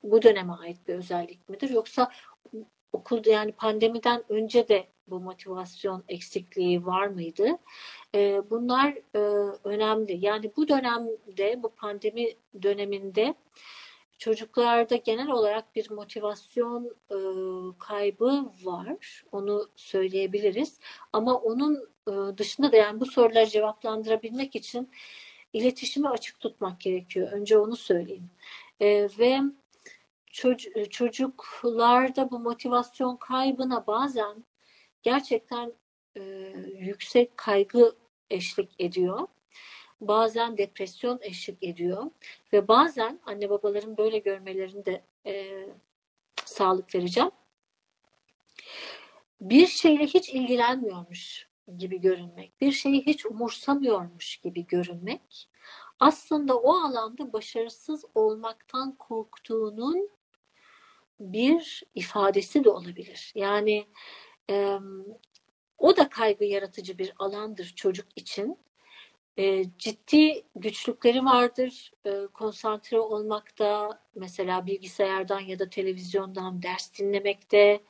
[0.02, 1.70] bu döneme ait bir özellik midir?
[1.70, 2.12] Yoksa
[2.92, 7.48] okulda yani pandemiden önce de bu motivasyon eksikliği var mıydı?
[8.14, 9.18] E, bunlar e,
[9.64, 10.26] önemli.
[10.26, 12.26] Yani bu dönemde, bu pandemi
[12.62, 13.34] döneminde
[14.18, 17.18] çocuklarda genel olarak bir motivasyon e,
[17.78, 19.22] kaybı var.
[19.32, 20.80] Onu söyleyebiliriz.
[21.12, 24.90] Ama onun e, dışında da yani bu soruları cevaplandırabilmek için
[25.52, 27.32] iletişimi açık tutmak gerekiyor.
[27.32, 28.30] Önce onu söyleyeyim.
[28.80, 29.40] E, ve
[30.90, 34.44] çocuklarda bu motivasyon kaybına bazen
[35.02, 35.72] gerçekten
[36.16, 36.20] e,
[36.78, 37.96] yüksek kaygı
[38.30, 39.28] eşlik ediyor.
[40.00, 42.10] Bazen depresyon eşlik ediyor
[42.52, 45.64] ve bazen anne babaların böyle görmelerini de e,
[46.44, 47.30] sağlık vereceğim.
[49.40, 55.48] Bir şeyle hiç ilgilenmiyormuş gibi görünmek, bir şeyi hiç umursamıyormuş gibi görünmek
[56.00, 60.10] aslında o alanda başarısız olmaktan korktuğunun
[61.20, 63.32] bir ifadesi de olabilir.
[63.34, 63.86] Yani
[64.50, 64.78] e,
[65.78, 68.58] o da kaygı yaratıcı bir alandır çocuk için.
[69.36, 71.92] E, ciddi güçlükleri vardır.
[72.06, 77.80] E, konsantre olmakta, mesela bilgisayardan ya da televizyondan ders dinlemekte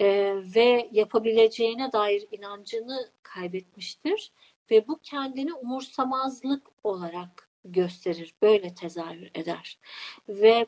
[0.00, 4.32] e, ve yapabileceğine dair inancını kaybetmiştir.
[4.70, 9.78] Ve bu kendini umursamazlık olarak gösterir, böyle tezahür eder.
[10.28, 10.66] Ve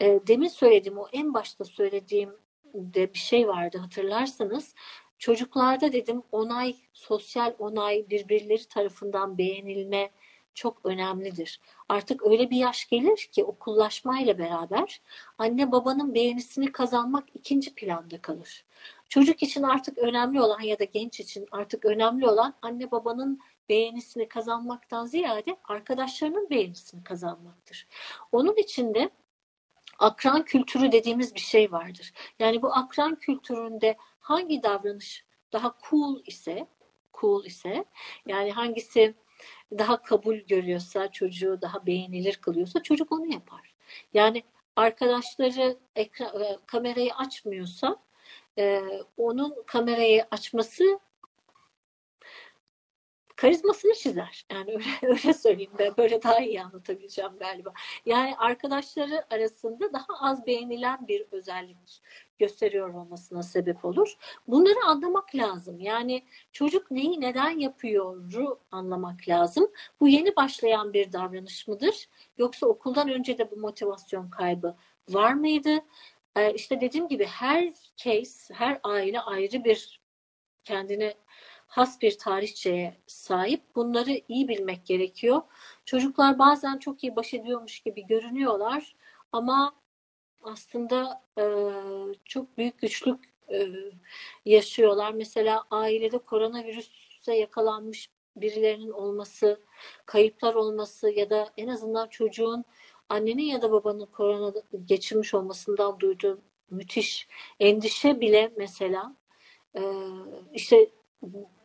[0.00, 2.36] e, demin söylediğim o en başta söylediğim
[2.74, 4.74] de bir şey vardı hatırlarsanız.
[5.18, 10.10] Çocuklarda dedim onay, sosyal onay, birbirleri tarafından beğenilme
[10.54, 11.60] çok önemlidir.
[11.88, 15.00] Artık öyle bir yaş gelir ki okullaşmayla beraber
[15.38, 18.64] anne babanın beğenisini kazanmak ikinci planda kalır.
[19.08, 24.28] Çocuk için artık önemli olan ya da genç için artık önemli olan anne babanın beğenisini
[24.28, 27.86] kazanmaktan ziyade arkadaşlarının beğenisini kazanmaktır.
[28.32, 29.10] Onun için de
[29.98, 32.12] akran kültürü dediğimiz bir şey vardır.
[32.38, 36.66] Yani bu akran kültüründe hangi davranış daha cool ise,
[37.20, 37.84] cool ise
[38.26, 39.14] yani hangisi
[39.78, 43.74] daha kabul görüyorsa, çocuğu daha beğenilir kılıyorsa çocuk onu yapar.
[44.14, 44.42] Yani
[44.76, 47.96] arkadaşları ekran, e, kamerayı açmıyorsa
[48.58, 48.82] e,
[49.16, 51.00] onun kamerayı açması
[53.38, 54.46] karizmasını çizer.
[54.52, 57.72] Yani öyle, öyle söyleyeyim ben böyle daha iyi anlatabileceğim galiba.
[58.06, 62.02] Yani arkadaşları arasında daha az beğenilen bir özellik
[62.38, 64.16] gösteriyor olmasına sebep olur.
[64.48, 65.80] Bunları anlamak lazım.
[65.80, 66.22] Yani
[66.52, 69.70] çocuk neyi neden yapıyoru anlamak lazım.
[70.00, 72.08] Bu yeni başlayan bir davranış mıdır?
[72.38, 74.76] Yoksa okuldan önce de bu motivasyon kaybı
[75.08, 75.78] var mıydı?
[76.36, 80.00] Ee, işte dediğim gibi her case, her aile ayrı bir
[80.64, 81.14] kendine
[81.68, 83.62] has bir tarihçeye sahip.
[83.74, 85.42] Bunları iyi bilmek gerekiyor.
[85.84, 88.96] Çocuklar bazen çok iyi baş ediyormuş gibi görünüyorlar
[89.32, 89.74] ama
[90.42, 91.44] aslında e,
[92.24, 93.68] çok büyük güçlük e,
[94.44, 95.12] yaşıyorlar.
[95.12, 99.60] Mesela ailede koronavirüse yakalanmış birilerinin olması,
[100.06, 102.64] kayıplar olması ya da en azından çocuğun
[103.08, 104.52] annenin ya da babanın korona
[104.84, 106.40] geçirmiş olmasından duyduğu
[106.70, 107.28] müthiş
[107.60, 109.16] endişe bile mesela
[109.76, 109.82] e,
[110.52, 110.90] işte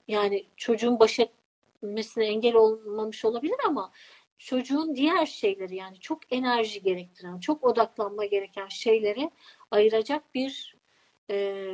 [0.08, 3.92] yani çocuğun baş etmesine engel olmamış olabilir ama
[4.38, 9.32] çocuğun diğer şeyleri yani çok enerji gerektiren, çok odaklanma gereken şeyleri
[9.72, 10.76] ayıracak bir
[11.30, 11.68] e,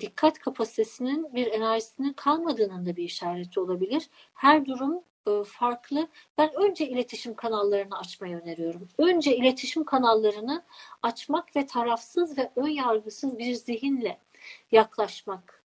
[0.00, 4.10] dikkat kapasitesinin, bir enerjisinin kalmadığının da bir işareti olabilir.
[4.34, 6.08] Her durum e, farklı.
[6.38, 8.88] Ben önce iletişim kanallarını açmayı öneriyorum.
[8.98, 10.64] Önce iletişim kanallarını
[11.02, 14.18] açmak ve tarafsız ve ön yargısız bir zihinle
[14.72, 15.61] yaklaşmak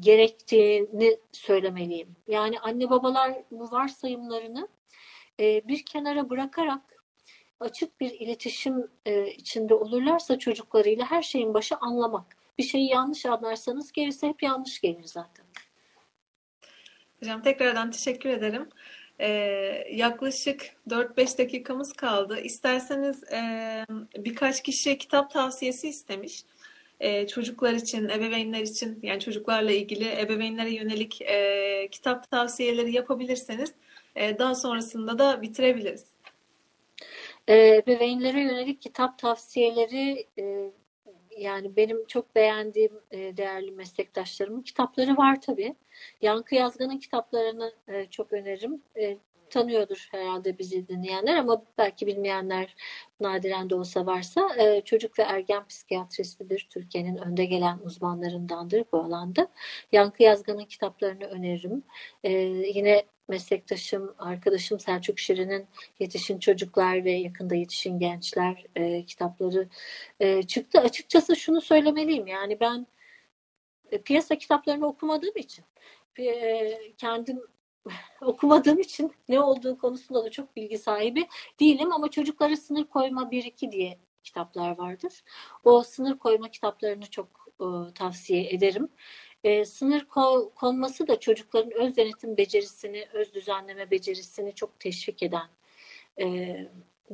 [0.00, 2.16] gerektiğini söylemeliyim.
[2.28, 4.68] Yani anne babalar bu varsayımlarını
[5.40, 6.80] e, bir kenara bırakarak
[7.60, 12.36] açık bir iletişim e, içinde olurlarsa çocuklarıyla her şeyin başı anlamak.
[12.58, 15.44] Bir şeyi yanlış anlarsanız gerisi hep yanlış gelir zaten.
[17.20, 18.68] Hocam tekrardan teşekkür ederim.
[19.20, 19.28] Ee,
[19.92, 22.40] yaklaşık 4-5 dakikamız kaldı.
[22.40, 23.40] İsterseniz e,
[24.16, 26.42] birkaç kişi kitap tavsiyesi istemiş
[27.04, 33.74] e, çocuklar için, ebeveynler için yani çocuklarla ilgili ebeveynlere yönelik e, kitap tavsiyeleri yapabilirseniz
[34.16, 36.04] e, daha sonrasında da bitirebiliriz.
[37.48, 40.26] Ebeveynlere yönelik kitap tavsiyeleri
[41.38, 45.74] yani benim çok beğendiğim değerli meslektaşlarımın kitapları var tabii.
[46.22, 47.72] Yankı Yazgan'ın kitaplarını
[48.10, 48.82] çok öneririm.
[49.50, 52.74] Tanıyordur herhalde bizi dinleyenler ama belki bilmeyenler
[53.20, 56.66] nadiren de olsa varsa e, çocuk ve ergen psikiyatristidir.
[56.70, 59.48] Türkiye'nin önde gelen uzmanlarındandır bu alanda.
[59.92, 61.82] Yankı Yazgan'ın kitaplarını öneririm.
[62.24, 62.32] E,
[62.74, 65.66] yine meslektaşım, arkadaşım Selçuk Şirin'in
[65.98, 69.68] Yetişin Çocuklar ve Yakında Yetişin Gençler e, kitapları
[70.20, 70.80] e, çıktı.
[70.80, 72.86] Açıkçası şunu söylemeliyim yani ben
[73.92, 75.64] e, piyasa kitaplarını okumadığım için
[76.18, 77.42] e, kendim
[78.20, 81.26] okumadığım için ne olduğu konusunda da çok bilgi sahibi
[81.60, 85.24] değilim ama çocuklara sınır koyma 1-2 diye kitaplar vardır.
[85.64, 87.28] O sınır koyma kitaplarını çok
[87.60, 88.88] e, tavsiye ederim.
[89.44, 95.48] E, sınır ko konması da çocukların öz denetim becerisini, öz düzenleme becerisini çok teşvik eden
[96.20, 96.56] e,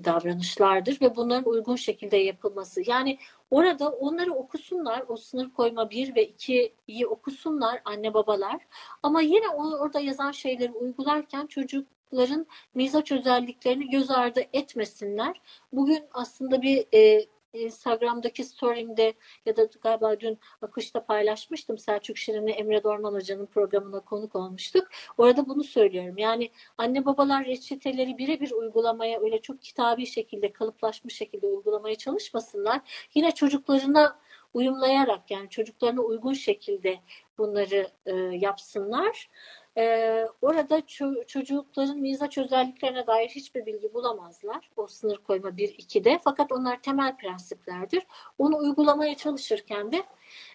[0.04, 2.82] davranışlardır ve bunların uygun şekilde yapılması.
[2.86, 3.18] Yani
[3.50, 8.60] orada onları okusunlar, o sınır koyma bir ve ikiyi okusunlar anne babalar.
[9.02, 15.40] Ama yine orada yazan şeyleri uygularken çocukların mizaç özelliklerini göz ardı etmesinler.
[15.72, 19.14] Bugün aslında bir e, Instagram'daki story'imde
[19.46, 21.78] ya da galiba dün akışta paylaşmıştım.
[21.78, 24.88] Selçuk Şirin'le Emre Dorman Hoca'nın programına konuk olmuştuk.
[25.18, 26.18] Orada bunu söylüyorum.
[26.18, 32.80] Yani anne babalar reçeteleri birebir uygulamaya öyle çok kitabi şekilde, kalıplaşmış şekilde uygulamaya çalışmasınlar.
[33.14, 34.18] Yine çocuklarına
[34.54, 37.00] uyumlayarak yani çocuklarına uygun şekilde
[37.38, 39.30] bunları e, yapsınlar.
[39.78, 44.70] Ee, orada ço- çocukların mizaç özelliklerine dair hiçbir bilgi bulamazlar.
[44.76, 46.18] O sınır koyma 1-2'de.
[46.24, 48.02] Fakat onlar temel prensiplerdir.
[48.38, 50.02] Onu uygulamaya çalışırken de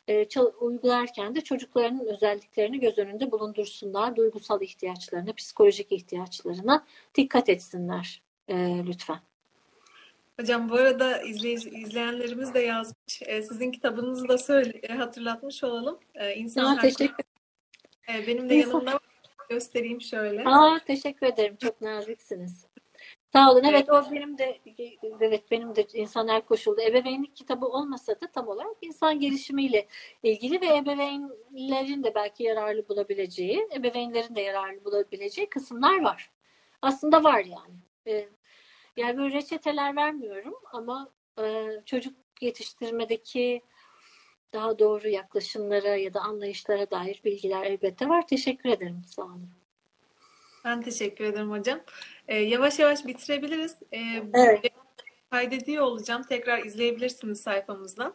[0.10, 0.28] e,
[0.60, 4.16] uygularken de çocuklarının özelliklerini göz önünde bulundursunlar.
[4.16, 6.86] Duygusal ihtiyaçlarına, psikolojik ihtiyaçlarına
[7.16, 8.56] dikkat etsinler e,
[8.88, 9.20] lütfen.
[10.40, 13.22] Hocam bu arada izleyici, izleyenlerimiz de yazmış.
[13.22, 16.00] E, sizin kitabınızı da söyle, e, hatırlatmış olalım.
[16.16, 17.26] E, İnsan ha, teşekkür
[18.14, 19.00] e, Benim de yanımda
[19.50, 20.44] göstereyim şöyle.
[20.46, 21.56] Aa, teşekkür ederim.
[21.56, 22.66] Çok naziksiniz.
[23.34, 23.64] Sağ olun.
[23.64, 24.60] Evet o benim de
[25.20, 26.82] evet benim de insanlar koşuldu.
[26.82, 29.88] Ebeveynlik kitabı olmasa da tam olarak insan gelişimiyle
[30.24, 36.32] ilgili ve ebeveynlerin de belki yararlı bulabileceği, ebeveynlerin de yararlı bulabileceği kısımlar var.
[36.82, 37.76] Aslında var yani.
[38.08, 38.30] Ee,
[38.98, 43.62] yani böyle reçeteler vermiyorum ama e, çocuk yetiştirmedeki
[44.56, 48.28] daha doğru yaklaşımlara ya da anlayışlara dair bilgiler elbette var.
[48.28, 49.02] Teşekkür ederim.
[49.08, 49.50] Sağ olun.
[50.66, 51.80] Ben teşekkür ederim hocam.
[52.28, 53.76] Ee, yavaş yavaş bitirebiliriz.
[53.92, 54.00] Ee,
[54.34, 54.72] evet.
[55.32, 56.24] Kaydediyor olacağım.
[56.30, 58.14] Tekrar izleyebilirsiniz sayfamızdan.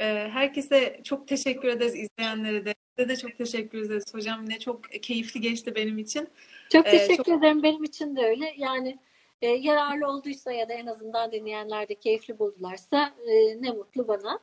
[0.00, 2.74] Ee, herkese çok teşekkür ederiz izleyenlere de.
[2.96, 4.42] Size de çok teşekkür ederiz hocam.
[4.42, 6.28] Yine çok keyifli geçti benim için.
[6.72, 7.38] Çok ee, teşekkür çok...
[7.38, 7.62] ederim.
[7.62, 8.54] Benim için de öyle.
[8.56, 8.98] Yani
[9.42, 14.40] e, yararlı olduysa ya da en azından dinleyenler de keyifli buldularsa e, ne mutlu bana.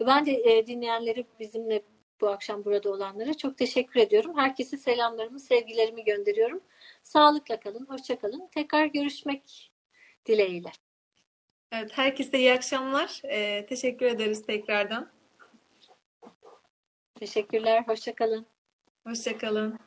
[0.00, 1.82] Ben de e, dinleyenleri bizimle
[2.20, 4.36] bu akşam burada olanlara çok teşekkür ediyorum.
[4.36, 6.60] Herkese selamlarımı, sevgilerimi gönderiyorum.
[7.02, 8.48] Sağlıkla kalın, hoşça kalın.
[8.54, 9.72] Tekrar görüşmek
[10.26, 10.70] dileğiyle.
[11.72, 13.22] Evet, herkese iyi akşamlar.
[13.24, 15.10] Ee, teşekkür ederiz tekrardan.
[17.14, 18.46] Teşekkürler, hoşça kalın.
[19.06, 19.78] Hoşça kalın.